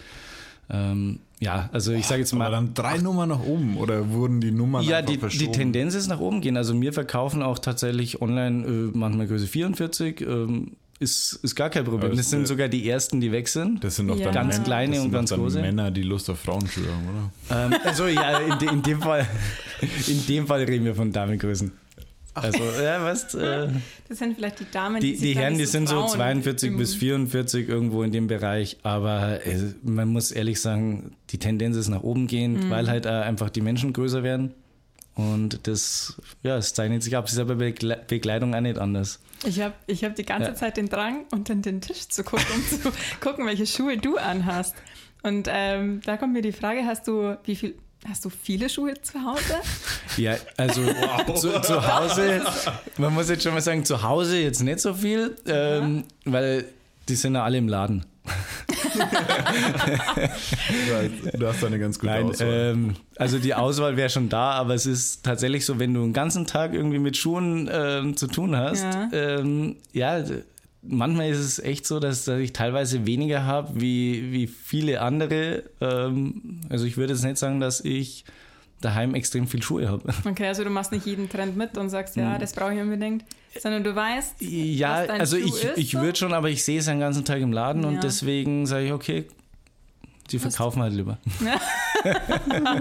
Ähm, 0.71 1.21
ja, 1.41 1.69
also 1.73 1.93
ich 1.93 2.07
sage 2.07 2.21
jetzt 2.21 2.33
mal. 2.35 2.47
Aber 2.47 2.57
dann 2.57 2.75
drei 2.75 2.99
Nummern 2.99 3.29
nach 3.29 3.43
oben 3.43 3.77
oder 3.77 4.11
wurden 4.11 4.41
die 4.41 4.51
Nummern 4.51 4.83
Ja, 4.85 5.03
die, 5.03 5.19
die 5.19 5.51
Tendenz 5.51 5.95
ist 5.95 6.09
nach 6.09 6.21
oben 6.21 6.41
gehen. 6.41 6.57
Also 6.57 6.81
wir 6.81 6.93
verkaufen 6.93 7.43
auch 7.43 7.59
tatsächlich 7.59 8.23
online 8.23 8.67
äh, 8.67 8.91
manchmal 8.97 9.27
Größe 9.27 9.47
44. 9.47 10.21
Ähm, 10.23 10.73
ist, 10.99 11.41
ist 11.43 11.55
gar 11.55 11.71
kein 11.71 11.85
Problem. 11.85 12.17
Das, 12.17 12.31
sind 12.31 12.47
sogar 12.47 12.69
die 12.69 12.89
ersten, 12.89 13.21
die 13.21 13.33
weg 13.33 13.49
sind. 13.49 13.83
Das 13.83 13.97
sind 13.97 14.09
doch 14.09 14.19
ja. 14.19 14.31
ganz 14.31 14.63
kleine 14.63 15.01
und 15.03 15.13
ganz 15.13 15.33
große. 15.33 15.61
Männer, 15.61 15.91
die 15.91 16.03
Lust 16.03 16.31
auf 16.31 16.41
Frauenschuhe 16.41 16.87
haben, 16.87 17.09
oder? 17.09 17.75
Ähm, 17.75 17.81
also 17.85 18.07
ja, 18.07 18.39
in, 18.39 18.59
de, 18.59 18.69
in, 18.69 18.83
dem 18.83 19.03
Fall, 19.03 19.27
in 20.07 20.27
dem 20.27 20.47
Fall 20.47 20.63
reden 20.63 20.85
wir 20.85 20.95
von 20.95 21.13
Damengrößen. 21.13 21.73
Also, 22.35 22.59
ja, 22.83 23.01
weißt 23.03 23.37
äh, 23.37 23.69
Das 24.09 24.19
sind 24.19 24.37
vielleicht 24.37 24.59
die 24.59 24.71
Damen, 24.71 25.01
die 25.01 25.13
Die, 25.13 25.21
die 25.21 25.37
Herren, 25.37 25.57
die 25.57 25.67
sind 25.67 25.89
so 25.89 26.05
42 26.05 26.77
bis 26.77 26.97
44 26.97 27.69
irgendwo 27.69 28.03
in 28.03 28.11
dem 28.11 28.27
Bereich, 28.27 28.79
aber 28.83 29.47
äh, 29.47 29.57
man 29.83 30.09
muss 30.09 30.33
ehrlich 30.33 30.61
sagen, 30.61 31.13
die 31.31 31.39
Tendenz 31.39 31.77
ist 31.77 31.89
nach 31.89 32.03
oben 32.03 32.27
gehend, 32.27 32.65
mhm. 32.65 32.71
weil 32.71 32.89
halt 32.89 33.07
äh, 33.07 33.11
einfach 33.11 33.51
die 33.51 33.61
Menschen 33.61 33.93
größer 33.93 34.25
werden. 34.25 34.53
Und 35.15 35.67
das, 35.69 36.15
ja, 36.43 36.57
es 36.57 36.75
zeichnet 36.75 37.03
sich 37.03 37.17
ab. 37.17 37.27
Es 37.27 37.35
ist 37.35 37.39
aber 37.39 37.55
bei 37.55 37.73
Bekleidung 37.73 38.55
auch 38.55 38.61
nicht 38.61 38.79
anders. 38.79 39.21
Ich 39.45 39.61
habe 39.61 39.75
ich 39.87 40.03
hab 40.05 40.17
die 40.17 40.25
ganze 40.25 40.51
ja. 40.51 40.55
Zeit 40.55 40.77
den 40.77 40.89
Drang, 40.89 41.25
unter 41.31 41.55
den 41.55 41.81
Tisch 41.81 42.09
zu 42.09 42.25
gucken, 42.25 42.47
um 42.55 42.67
zu 42.67 42.93
gucken, 43.21 43.47
welche 43.47 43.67
Schuhe 43.67 43.97
du 43.97 44.17
anhast. 44.17 44.75
Und 45.23 45.49
ähm, 45.51 46.01
da 46.05 46.17
kommt 46.17 46.33
mir 46.33 46.43
die 46.43 46.53
Frage, 46.53 46.85
hast 46.85 47.07
du, 47.07 47.37
wie 47.45 47.55
viel, 47.57 47.75
hast 48.09 48.25
du 48.25 48.31
viele 48.31 48.69
Schuhe 48.69 48.95
zu 49.01 49.23
Hause? 49.25 49.61
Ja, 50.17 50.37
also 50.57 50.81
wow. 50.81 51.35
zu, 51.35 51.61
zu, 51.61 51.93
Hause, 51.93 52.41
man 52.99 53.13
muss 53.13 53.29
jetzt 53.29 53.43
schon 53.43 53.53
mal 53.53 53.61
sagen, 53.61 53.85
zu 53.85 54.01
Hause 54.01 54.39
jetzt 54.39 54.63
nicht 54.63 54.79
so 54.79 54.95
viel, 54.95 55.35
ähm, 55.45 56.05
ja. 56.25 56.33
weil 56.33 56.67
die 57.09 57.17
sind 57.17 57.35
ja 57.35 57.43
alle 57.43 57.59
im 57.59 57.67
Laden. 57.67 58.07
Du 61.39 61.47
hast 61.47 61.65
eine 61.65 61.79
ganz 61.79 61.99
gute 61.99 62.13
Nein, 62.13 62.27
Auswahl. 62.27 62.49
Ähm, 62.49 62.95
also 63.17 63.39
die 63.39 63.55
Auswahl 63.55 63.97
wäre 63.97 64.11
schon 64.11 64.29
da, 64.29 64.53
aber 64.53 64.75
es 64.75 64.87
ist 64.87 65.25
tatsächlich 65.25 65.65
so, 65.65 65.79
wenn 65.79 65.95
du 65.95 66.03
einen 66.03 66.13
ganzen 66.13 66.47
Tag 66.47 66.75
irgendwie 66.75 66.99
mit 66.99 67.17
Schuhen 67.17 67.71
ähm, 67.73 68.17
zu 68.17 68.27
tun 68.27 68.57
hast, 68.57 68.83
ja. 68.83 69.09
Ähm, 69.13 69.77
ja. 69.93 70.23
manchmal 70.83 71.31
ist 71.31 71.39
es 71.39 71.59
echt 71.59 71.87
so, 71.87 72.01
dass, 72.01 72.25
dass 72.25 72.41
ich 72.41 72.53
teilweise 72.53 73.07
weniger 73.07 73.45
habe 73.45 73.81
wie, 73.81 74.33
wie 74.33 74.47
viele 74.47 75.01
andere. 75.01 75.65
Ähm, 75.81 76.61
also 76.69 76.85
ich 76.87 76.97
würde 76.97 77.13
jetzt 77.13 77.25
nicht 77.25 77.39
sagen, 77.39 77.61
dass 77.61 77.81
ich 77.81 78.25
daheim 78.85 79.15
extrem 79.15 79.47
viel 79.47 79.63
Schuhe 79.63 79.89
habe. 79.89 80.13
Okay, 80.25 80.47
also 80.47 80.65
du 80.65 80.71
machst 80.71 80.93
nicht 80.93 81.07
jeden 81.07 81.29
Trend 81.29 81.57
mit 81.57 81.77
und 81.79 81.91
sagst, 81.91 82.17
ja, 82.17 82.35
hm. 82.35 82.41
das 82.41 82.53
brauche 82.53 82.75
ich 82.75 82.81
unbedingt, 82.81 83.25
sondern 83.61 83.85
du 83.85 83.95
weißt, 83.95 84.41
ja, 84.41 85.01
was 85.01 85.07
dein 85.07 85.21
also 85.21 85.37
Schuh 85.37 85.47
ich, 85.47 85.65
ist, 85.65 85.79
ich 85.79 85.95
würde 85.95 86.19
schon, 86.19 86.33
aber 86.33 86.51
ich 86.51 86.65
sehe 86.65 86.79
es 86.79 86.87
den 86.87 87.01
ganzen 87.01 87.25
Tag 87.25 87.41
im 87.41 87.53
Laden 87.53 87.83
ja. 87.83 87.89
und 87.89 88.03
deswegen 88.03 88.67
sage 88.67 88.87
ich, 88.87 88.93
okay, 88.93 89.27
die 90.31 90.39
verkaufen 90.39 90.83
halt 90.83 90.95
lieber. 90.95 91.19
Ja. 91.45 91.61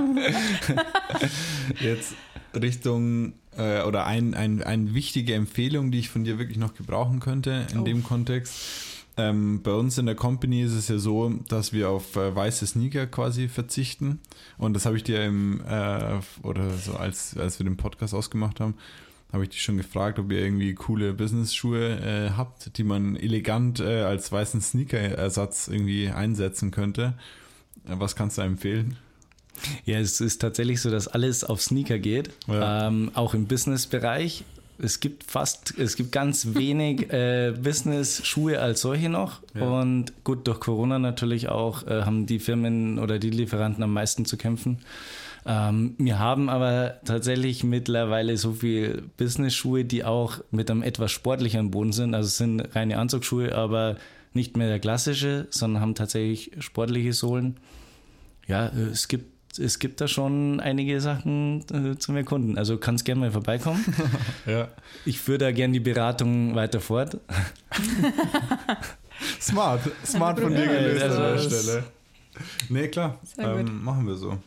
Jetzt 1.79 2.15
Richtung 2.53 3.33
äh, 3.57 3.81
oder 3.83 4.05
eine 4.05 4.35
ein, 4.35 4.61
ein 4.61 4.93
wichtige 4.93 5.33
Empfehlung, 5.33 5.91
die 5.91 5.99
ich 5.99 6.09
von 6.09 6.25
dir 6.25 6.39
wirklich 6.39 6.57
noch 6.57 6.73
gebrauchen 6.73 7.21
könnte 7.21 7.65
in 7.71 7.79
oh. 7.79 7.83
dem 7.83 8.03
Kontext 8.03 8.53
ähm, 9.17 9.61
bei 9.61 9.71
uns 9.71 9.97
in 9.97 10.05
der 10.05 10.15
Company 10.15 10.63
ist 10.63 10.73
es 10.73 10.87
ja 10.87 10.97
so, 10.97 11.29
dass 11.47 11.73
wir 11.73 11.89
auf 11.89 12.15
äh, 12.15 12.35
weiße 12.35 12.65
Sneaker 12.65 13.07
quasi 13.07 13.47
verzichten. 13.47 14.19
Und 14.57 14.73
das 14.73 14.85
habe 14.85 14.97
ich 14.97 15.03
dir 15.03 15.23
im, 15.23 15.61
äh, 15.67 16.19
oder 16.41 16.71
so, 16.71 16.93
als, 16.93 17.37
als 17.37 17.59
wir 17.59 17.65
den 17.65 17.77
Podcast 17.77 18.13
ausgemacht 18.13 18.59
haben, 18.59 18.75
habe 19.31 19.43
ich 19.43 19.49
dich 19.49 19.63
schon 19.63 19.77
gefragt, 19.77 20.19
ob 20.19 20.31
ihr 20.31 20.39
irgendwie 20.39 20.73
coole 20.75 21.13
Business-Schuhe 21.13 21.99
äh, 21.99 22.29
habt, 22.37 22.77
die 22.77 22.83
man 22.83 23.15
elegant 23.15 23.79
äh, 23.79 24.01
als 24.01 24.31
weißen 24.31 24.61
Sneaker-Ersatz 24.61 25.67
irgendwie 25.67 26.09
einsetzen 26.09 26.71
könnte. 26.71 27.15
Äh, 27.87 27.95
was 27.97 28.15
kannst 28.15 28.37
du 28.37 28.41
empfehlen? 28.43 28.95
Ja, 29.85 29.99
es 29.99 30.21
ist 30.21 30.39
tatsächlich 30.39 30.81
so, 30.81 30.89
dass 30.89 31.07
alles 31.07 31.43
auf 31.43 31.61
Sneaker 31.61 31.99
geht, 31.99 32.31
ja. 32.47 32.87
ähm, 32.87 33.11
auch 33.13 33.33
im 33.33 33.45
Business-Bereich 33.45 34.43
es 34.79 34.99
gibt 34.99 35.23
fast, 35.23 35.77
es 35.77 35.95
gibt 35.95 36.11
ganz 36.11 36.55
wenig 36.55 37.11
äh, 37.11 37.51
Business-Schuhe 37.51 38.59
als 38.59 38.81
solche 38.81 39.09
noch. 39.09 39.41
Ja. 39.53 39.63
Und 39.63 40.23
gut, 40.23 40.47
durch 40.47 40.59
Corona 40.59 40.99
natürlich 40.99 41.49
auch 41.49 41.85
äh, 41.87 42.03
haben 42.03 42.25
die 42.25 42.39
Firmen 42.39 42.99
oder 42.99 43.19
die 43.19 43.29
Lieferanten 43.29 43.83
am 43.83 43.93
meisten 43.93 44.25
zu 44.25 44.37
kämpfen. 44.37 44.79
Ähm, 45.45 45.95
wir 45.97 46.19
haben 46.19 46.49
aber 46.49 46.99
tatsächlich 47.05 47.63
mittlerweile 47.63 48.37
so 48.37 48.53
viel 48.53 49.03
Business-Schuhe, 49.17 49.85
die 49.85 50.03
auch 50.03 50.39
mit 50.51 50.71
einem 50.71 50.83
etwas 50.83 51.11
sportlicheren 51.11 51.71
Boden 51.71 51.91
sind. 51.91 52.15
Also 52.15 52.27
es 52.27 52.37
sind 52.37 52.61
reine 52.75 52.97
Anzugsschuhe, 52.97 53.53
aber 53.55 53.97
nicht 54.33 54.57
mehr 54.57 54.67
der 54.67 54.79
klassische, 54.79 55.47
sondern 55.49 55.81
haben 55.81 55.95
tatsächlich 55.95 56.51
sportliche 56.59 57.13
Sohlen. 57.13 57.57
Ja, 58.47 58.67
äh, 58.67 58.89
es 58.91 59.07
gibt 59.07 59.32
es 59.59 59.79
gibt 59.79 60.01
da 60.01 60.07
schon 60.07 60.59
einige 60.59 60.99
Sachen 61.01 61.63
äh, 61.71 61.97
zum 61.97 62.15
Erkunden. 62.15 62.57
Also 62.57 62.77
kannst 62.77 63.05
gerne 63.05 63.21
mal 63.21 63.31
vorbeikommen. 63.31 63.83
ja. 64.45 64.67
Ich 65.05 65.19
führe 65.19 65.37
da 65.37 65.51
gerne 65.51 65.73
die 65.73 65.79
Beratung 65.79 66.55
weiter 66.55 66.79
fort. 66.79 67.17
smart, 69.41 69.81
smart 70.05 70.39
von 70.39 70.53
dir 70.53 70.65
gelöst 70.67 71.03
also 71.03 71.17
an 71.21 71.33
der 71.33 71.39
Stelle. 71.39 71.83
Nee, 72.69 72.87
klar, 72.87 73.19
ähm, 73.37 73.83
machen 73.83 74.07
wir 74.07 74.15
so. 74.15 74.39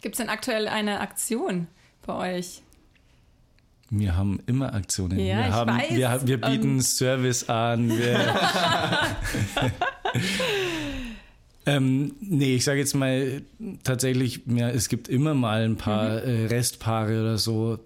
Gibt 0.00 0.14
es 0.14 0.18
denn 0.18 0.28
aktuell 0.28 0.66
eine 0.68 1.00
Aktion 1.00 1.68
bei 2.04 2.36
euch? 2.36 2.60
Wir 3.90 4.16
haben 4.16 4.40
immer 4.46 4.74
Aktionen. 4.74 5.18
Ja, 5.18 5.38
wir, 5.38 5.46
ich 5.46 5.52
haben, 5.52 5.70
weiß. 5.70 5.90
wir, 5.90 6.20
wir 6.26 6.40
bieten 6.40 6.76
Und- 6.76 6.82
Service 6.82 7.48
an. 7.48 7.92
Ähm, 11.66 12.14
nee, 12.20 12.56
ich 12.56 12.64
sage 12.64 12.78
jetzt 12.78 12.94
mal 12.94 13.42
tatsächlich, 13.82 14.42
ja, 14.46 14.68
es 14.68 14.88
gibt 14.88 15.08
immer 15.08 15.34
mal 15.34 15.64
ein 15.64 15.76
paar 15.76 16.22
äh, 16.22 16.46
Restpaare 16.46 17.20
oder 17.20 17.38
so, 17.38 17.78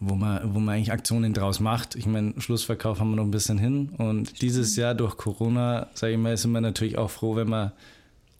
wo, 0.00 0.14
man, 0.14 0.54
wo 0.54 0.58
man 0.58 0.76
eigentlich 0.76 0.92
Aktionen 0.92 1.32
draus 1.32 1.60
macht. 1.60 1.94
Ich 1.94 2.06
meine, 2.06 2.34
Schlussverkauf 2.40 2.98
haben 2.98 3.10
wir 3.10 3.16
noch 3.16 3.24
ein 3.24 3.30
bisschen 3.30 3.58
hin. 3.58 3.90
Und 3.98 4.42
dieses 4.42 4.74
Jahr 4.76 4.94
durch 4.94 5.16
Corona, 5.16 5.88
sage 5.94 6.14
ich 6.14 6.18
mal, 6.18 6.36
sind 6.36 6.52
wir 6.52 6.60
natürlich 6.60 6.98
auch 6.98 7.10
froh, 7.10 7.36
wenn 7.36 7.48
wir 7.48 7.72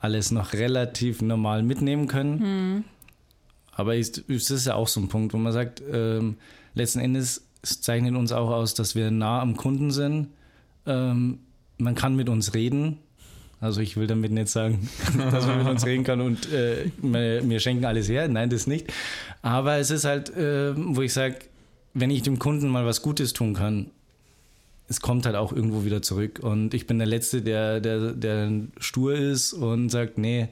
alles 0.00 0.30
noch 0.32 0.52
relativ 0.52 1.22
normal 1.22 1.62
mitnehmen 1.62 2.08
können. 2.08 2.84
Aber 3.72 3.94
ist, 3.94 4.28
es 4.28 4.50
ist 4.50 4.66
ja 4.66 4.74
auch 4.74 4.88
so 4.88 5.00
ein 5.00 5.08
Punkt, 5.08 5.34
wo 5.34 5.38
man 5.38 5.52
sagt, 5.52 5.82
ähm, 5.92 6.36
letzten 6.74 6.98
Endes 6.98 7.48
es 7.62 7.80
zeichnet 7.80 8.14
uns 8.14 8.32
auch 8.32 8.50
aus, 8.50 8.74
dass 8.74 8.94
wir 8.94 9.10
nah 9.10 9.40
am 9.40 9.56
Kunden 9.56 9.90
sind. 9.90 10.28
Ähm, 10.86 11.40
man 11.76 11.94
kann 11.94 12.16
mit 12.16 12.28
uns 12.28 12.54
reden. 12.54 12.98
Also 13.60 13.80
ich 13.80 13.96
will 13.96 14.06
damit 14.06 14.30
nicht 14.32 14.48
sagen, 14.48 14.88
dass 15.30 15.46
man 15.46 15.58
mit 15.58 15.66
uns 15.68 15.84
reden 15.84 16.04
kann 16.04 16.20
und 16.20 16.48
äh, 16.52 17.60
schenken 17.60 17.84
alles 17.84 18.08
her. 18.08 18.28
Nein, 18.28 18.50
das 18.50 18.66
nicht. 18.66 18.92
Aber 19.42 19.76
es 19.76 19.90
ist 19.90 20.04
halt, 20.04 20.30
äh, 20.36 20.72
wo 20.76 21.02
ich 21.02 21.12
sage, 21.12 21.36
wenn 21.94 22.10
ich 22.10 22.22
dem 22.22 22.38
Kunden 22.38 22.68
mal 22.68 22.86
was 22.86 23.02
Gutes 23.02 23.32
tun 23.32 23.54
kann, 23.54 23.90
es 24.88 25.00
kommt 25.00 25.26
halt 25.26 25.36
auch 25.36 25.52
irgendwo 25.52 25.84
wieder 25.84 26.02
zurück. 26.02 26.40
Und 26.42 26.72
ich 26.72 26.86
bin 26.86 26.98
der 26.98 27.06
Letzte, 27.06 27.42
der, 27.42 27.80
der, 27.80 28.12
der 28.12 28.50
stur 28.78 29.14
ist 29.14 29.52
und 29.52 29.90
sagt, 29.90 30.18
nee, 30.18 30.48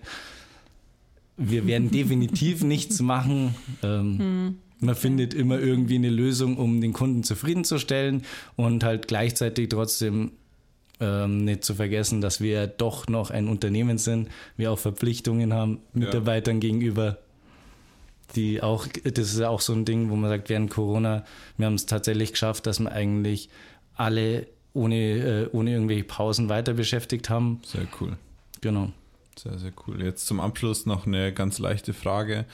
wir 1.36 1.66
werden 1.66 1.90
definitiv 1.90 2.62
nichts 2.64 3.00
machen. 3.00 3.54
Ähm, 3.82 4.56
Man 4.80 4.94
findet 4.94 5.32
immer 5.32 5.58
irgendwie 5.58 5.94
eine 5.94 6.10
Lösung, 6.10 6.56
um 6.58 6.80
den 6.80 6.92
Kunden 6.92 7.22
zufriedenzustellen 7.22 8.22
und 8.56 8.84
halt 8.84 9.08
gleichzeitig 9.08 9.68
trotzdem 9.70 10.32
ähm, 11.00 11.44
nicht 11.44 11.64
zu 11.64 11.74
vergessen, 11.74 12.20
dass 12.20 12.40
wir 12.40 12.66
doch 12.66 13.06
noch 13.08 13.30
ein 13.30 13.48
Unternehmen 13.48 13.98
sind, 13.98 14.28
wir 14.56 14.72
auch 14.72 14.78
Verpflichtungen 14.78 15.52
haben 15.52 15.80
Mitarbeitern 15.92 16.60
gegenüber, 16.60 17.18
die 18.34 18.62
auch, 18.62 18.86
das 19.04 19.32
ist 19.32 19.38
ja 19.38 19.48
auch 19.48 19.60
so 19.60 19.72
ein 19.72 19.84
Ding, 19.84 20.10
wo 20.10 20.16
man 20.16 20.30
sagt, 20.30 20.48
während 20.48 20.70
Corona, 20.70 21.24
wir 21.56 21.66
haben 21.66 21.74
es 21.74 21.86
tatsächlich 21.86 22.32
geschafft, 22.32 22.66
dass 22.66 22.80
wir 22.80 22.90
eigentlich 22.90 23.48
alle 23.94 24.46
ohne, 24.72 24.96
äh, 24.96 25.48
ohne 25.52 25.72
irgendwelche 25.72 26.04
Pausen 26.04 26.48
weiter 26.48 26.74
beschäftigt 26.74 27.30
haben. 27.30 27.60
Sehr 27.64 27.86
cool. 28.00 28.16
Genau. 28.60 28.92
Sehr, 29.38 29.58
sehr 29.58 29.72
cool. 29.86 30.02
Jetzt 30.02 30.26
zum 30.26 30.40
Abschluss 30.40 30.86
noch 30.86 31.06
eine 31.06 31.32
ganz 31.32 31.58
leichte 31.58 31.94
Frage. 31.94 32.44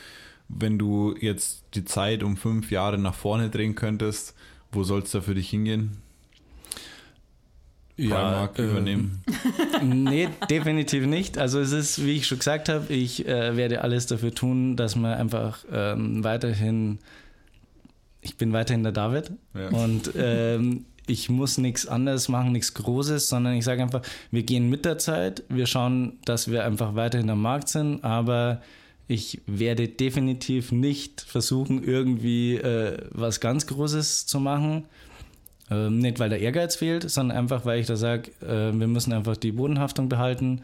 Wenn 0.48 0.78
du 0.78 1.14
jetzt 1.18 1.64
die 1.74 1.85
Zeit 1.85 2.22
um 2.22 2.37
fünf 2.37 2.70
Jahre 2.70 2.98
nach 2.98 3.14
vorne 3.14 3.50
drehen 3.50 3.74
könntest, 3.74 4.35
wo 4.70 4.85
soll 4.85 5.02
es 5.02 5.11
da 5.11 5.20
für 5.20 5.35
dich 5.35 5.50
hingehen? 5.50 5.98
Primark 7.96 8.59
ähm, 8.59 8.70
übernehmen. 8.70 9.22
nee, 9.83 10.28
definitiv 10.48 11.07
nicht. 11.07 11.38
Also 11.38 11.61
es 11.61 11.72
ist, 11.72 12.05
wie 12.05 12.12
ich 12.12 12.26
schon 12.26 12.38
gesagt 12.38 12.68
habe, 12.68 12.92
ich 12.92 13.26
äh, 13.26 13.57
werde 13.57 13.83
alles 13.83 14.07
dafür 14.07 14.35
tun, 14.35 14.76
dass 14.76 14.96
man 14.96 15.14
einfach 15.14 15.64
ähm, 15.72 16.24
weiterhin, 16.24 16.98
ich 18.20 18.37
bin 18.37 18.52
weiterhin 18.52 18.83
der 18.83 18.92
David 18.92 19.33
Ja. 19.55 19.68
und 19.68 20.12
ähm, 20.16 20.87
ich 21.07 21.28
muss 21.28 21.59
nichts 21.59 21.87
anderes 21.87 22.28
machen, 22.28 22.52
nichts 22.52 22.74
Großes, 22.74 23.28
sondern 23.28 23.55
ich 23.55 23.64
sage 23.64 23.83
einfach, 23.83 24.02
wir 24.31 24.44
gehen 24.44 24.70
mit 24.70 24.85
der 24.85 24.98
Zeit, 24.98 25.42
wir 25.48 25.66
schauen, 25.66 26.18
dass 26.24 26.50
wir 26.50 26.64
einfach 26.64 26.94
weiterhin 26.94 27.28
am 27.31 27.42
Markt 27.42 27.68
sind, 27.68 28.05
aber 28.05 28.62
ich 29.09 29.40
werde 29.46 29.88
definitiv 29.88 30.70
nicht 30.72 31.20
versuchen, 31.20 31.83
irgendwie 31.83 32.55
äh, 32.55 32.96
was 33.11 33.40
ganz 33.40 33.66
Großes 33.66 34.26
zu 34.26 34.40
machen. 34.40 34.85
Ähm, 35.70 35.98
nicht, 35.98 36.18
weil 36.18 36.29
der 36.29 36.40
Ehrgeiz 36.40 36.77
fehlt, 36.77 37.09
sondern 37.11 37.37
einfach, 37.38 37.64
weil 37.64 37.81
ich 37.81 37.87
da 37.87 37.96
sage, 37.96 38.31
äh, 38.42 38.72
wir 38.72 38.87
müssen 38.88 39.12
einfach 39.12 39.37
die 39.37 39.53
Bodenhaftung 39.53 40.09
behalten 40.09 40.62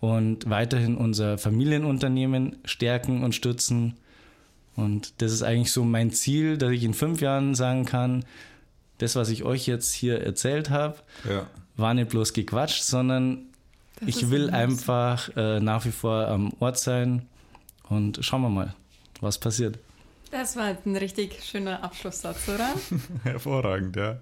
und 0.00 0.48
weiterhin 0.50 0.96
unser 0.96 1.38
Familienunternehmen 1.38 2.56
stärken 2.64 3.22
und 3.22 3.34
stützen. 3.34 3.94
Und 4.76 5.20
das 5.22 5.32
ist 5.32 5.42
eigentlich 5.42 5.72
so 5.72 5.84
mein 5.84 6.10
Ziel, 6.10 6.56
dass 6.58 6.70
ich 6.70 6.84
in 6.84 6.94
fünf 6.94 7.20
Jahren 7.20 7.54
sagen 7.54 7.84
kann, 7.84 8.24
das, 8.98 9.16
was 9.16 9.28
ich 9.30 9.44
euch 9.44 9.66
jetzt 9.66 9.92
hier 9.92 10.20
erzählt 10.22 10.70
habe, 10.70 10.96
Ja. 11.28 11.46
war 11.76 11.94
nicht 11.94 12.10
bloß 12.10 12.32
gequatscht, 12.34 12.82
sondern 12.82 13.38
Das 14.00 14.08
ich 14.08 14.30
will 14.30 14.50
einfach 14.50 15.30
äh, 15.36 15.60
nach 15.60 15.84
wie 15.84 15.90
vor 15.90 16.28
am 16.28 16.52
Ort 16.60 16.78
sein 16.78 17.22
und 17.88 18.18
schauen 18.22 18.42
wir 18.42 18.50
mal, 18.50 18.74
was 19.20 19.38
passiert. 19.38 19.78
Das 20.30 20.56
war 20.56 20.76
ein 20.84 20.96
richtig 20.96 21.42
schöner 21.42 21.82
Abschlusssatz, 21.82 22.48
oder? 22.48 22.70
Hervorragend, 23.24 23.96
ja. 23.96 24.18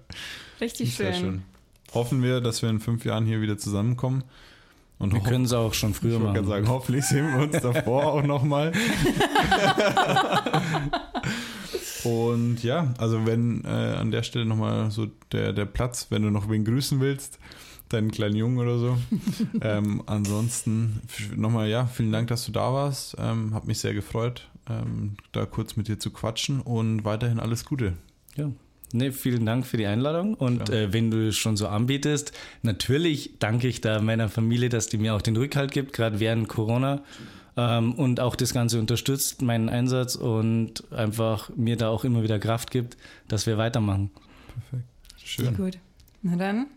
Richtig 0.59 0.95
Sehr 0.95 1.13
schön. 1.13 1.21
schön. 1.23 1.43
Hoffen 1.93 2.23
wir, 2.23 2.41
dass 2.41 2.61
wir 2.61 2.69
in 2.69 2.79
fünf 2.79 3.05
Jahren 3.05 3.25
hier 3.25 3.41
wieder 3.41 3.57
zusammenkommen. 3.57 4.23
Und 4.97 5.13
Wir 5.13 5.21
können 5.21 5.45
es 5.45 5.53
auch 5.53 5.73
schon 5.73 5.91
ich 5.91 5.97
früher 5.97 6.19
wollte 6.19 6.25
gerade 6.25 6.41
machen. 6.41 6.47
sagen, 6.49 6.67
hoffentlich 6.67 7.05
sehen 7.05 7.27
wir 7.33 7.43
uns 7.43 7.61
davor 7.61 8.07
auch 8.13 8.23
nochmal. 8.23 8.73
Und 12.03 12.63
ja, 12.63 12.93
also 12.97 13.25
wenn 13.25 13.63
äh, 13.65 13.67
an 13.67 14.11
der 14.11 14.23
Stelle 14.23 14.45
nochmal 14.45 14.89
so 14.91 15.07
der, 15.31 15.53
der 15.53 15.65
Platz, 15.65 16.07
wenn 16.09 16.21
du 16.23 16.29
noch 16.31 16.49
wen 16.49 16.65
grüßen 16.65 16.99
willst, 16.99 17.39
deinen 17.89 18.11
kleinen 18.11 18.35
Jungen 18.35 18.57
oder 18.57 18.77
so. 18.77 18.97
ähm, 19.61 20.03
ansonsten 20.05 21.01
nochmal, 21.35 21.69
ja, 21.69 21.85
vielen 21.87 22.11
Dank, 22.11 22.27
dass 22.27 22.45
du 22.45 22.51
da 22.51 22.73
warst. 22.73 23.15
Ähm, 23.19 23.53
hat 23.53 23.67
mich 23.67 23.79
sehr 23.79 23.93
gefreut, 23.93 24.47
ähm, 24.69 25.17
da 25.31 25.45
kurz 25.45 25.75
mit 25.75 25.87
dir 25.87 25.99
zu 25.99 26.11
quatschen 26.11 26.61
und 26.61 27.03
weiterhin 27.03 27.39
alles 27.39 27.65
Gute. 27.65 27.93
Ja. 28.35 28.51
Nee, 28.91 29.11
vielen 29.11 29.45
Dank 29.45 29.67
für 29.67 29.77
die 29.77 29.85
Einladung. 29.85 30.33
Und 30.33 30.65
Klar. 30.65 30.79
äh, 30.79 30.93
wenn 30.93 31.11
du 31.11 31.27
es 31.27 31.37
schon 31.37 31.57
so 31.57 31.67
anbietest, 31.67 32.31
natürlich 32.63 33.35
danke 33.39 33.67
ich 33.67 33.81
da 33.81 34.01
meiner 34.01 34.29
Familie, 34.29 34.69
dass 34.69 34.87
die 34.87 34.97
mir 34.97 35.13
auch 35.13 35.21
den 35.21 35.37
Rückhalt 35.37 35.71
gibt, 35.71 35.93
gerade 35.93 36.19
während 36.19 36.47
Corona. 36.47 37.03
Ähm, 37.55 37.93
und 37.93 38.19
auch 38.19 38.35
das 38.35 38.53
Ganze 38.53 38.79
unterstützt, 38.79 39.41
meinen 39.41 39.69
Einsatz 39.69 40.15
und 40.15 40.91
einfach 40.91 41.51
mir 41.55 41.75
da 41.75 41.89
auch 41.89 42.03
immer 42.03 42.23
wieder 42.23 42.39
Kraft 42.39 42.71
gibt, 42.71 42.97
dass 43.27 43.45
wir 43.45 43.57
weitermachen. 43.57 44.09
Schön. 45.23 45.55
Gut. 45.55 45.77
Na 46.23 46.35
dann 46.35 46.67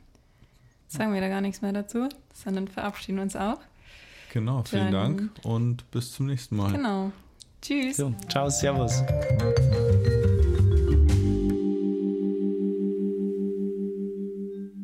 sagen 0.92 1.12
wir 1.14 1.20
da 1.20 1.28
gar 1.28 1.40
nichts 1.40 1.62
mehr 1.62 1.72
dazu, 1.72 2.09
sondern 2.35 2.68
verabschieden 2.68 3.18
uns 3.18 3.37
auch. 3.37 3.59
Genau, 4.33 4.62
vielen 4.64 4.92
Dann- 4.92 5.16
Dank 5.16 5.31
und 5.44 5.90
bis 5.90 6.12
zum 6.12 6.26
nächsten 6.26 6.57
Mal. 6.57 6.72
Genau. 6.72 7.12
Tschüss. 7.61 7.96
So, 7.96 8.12
ciao, 8.28 8.48
servus. 8.50 9.02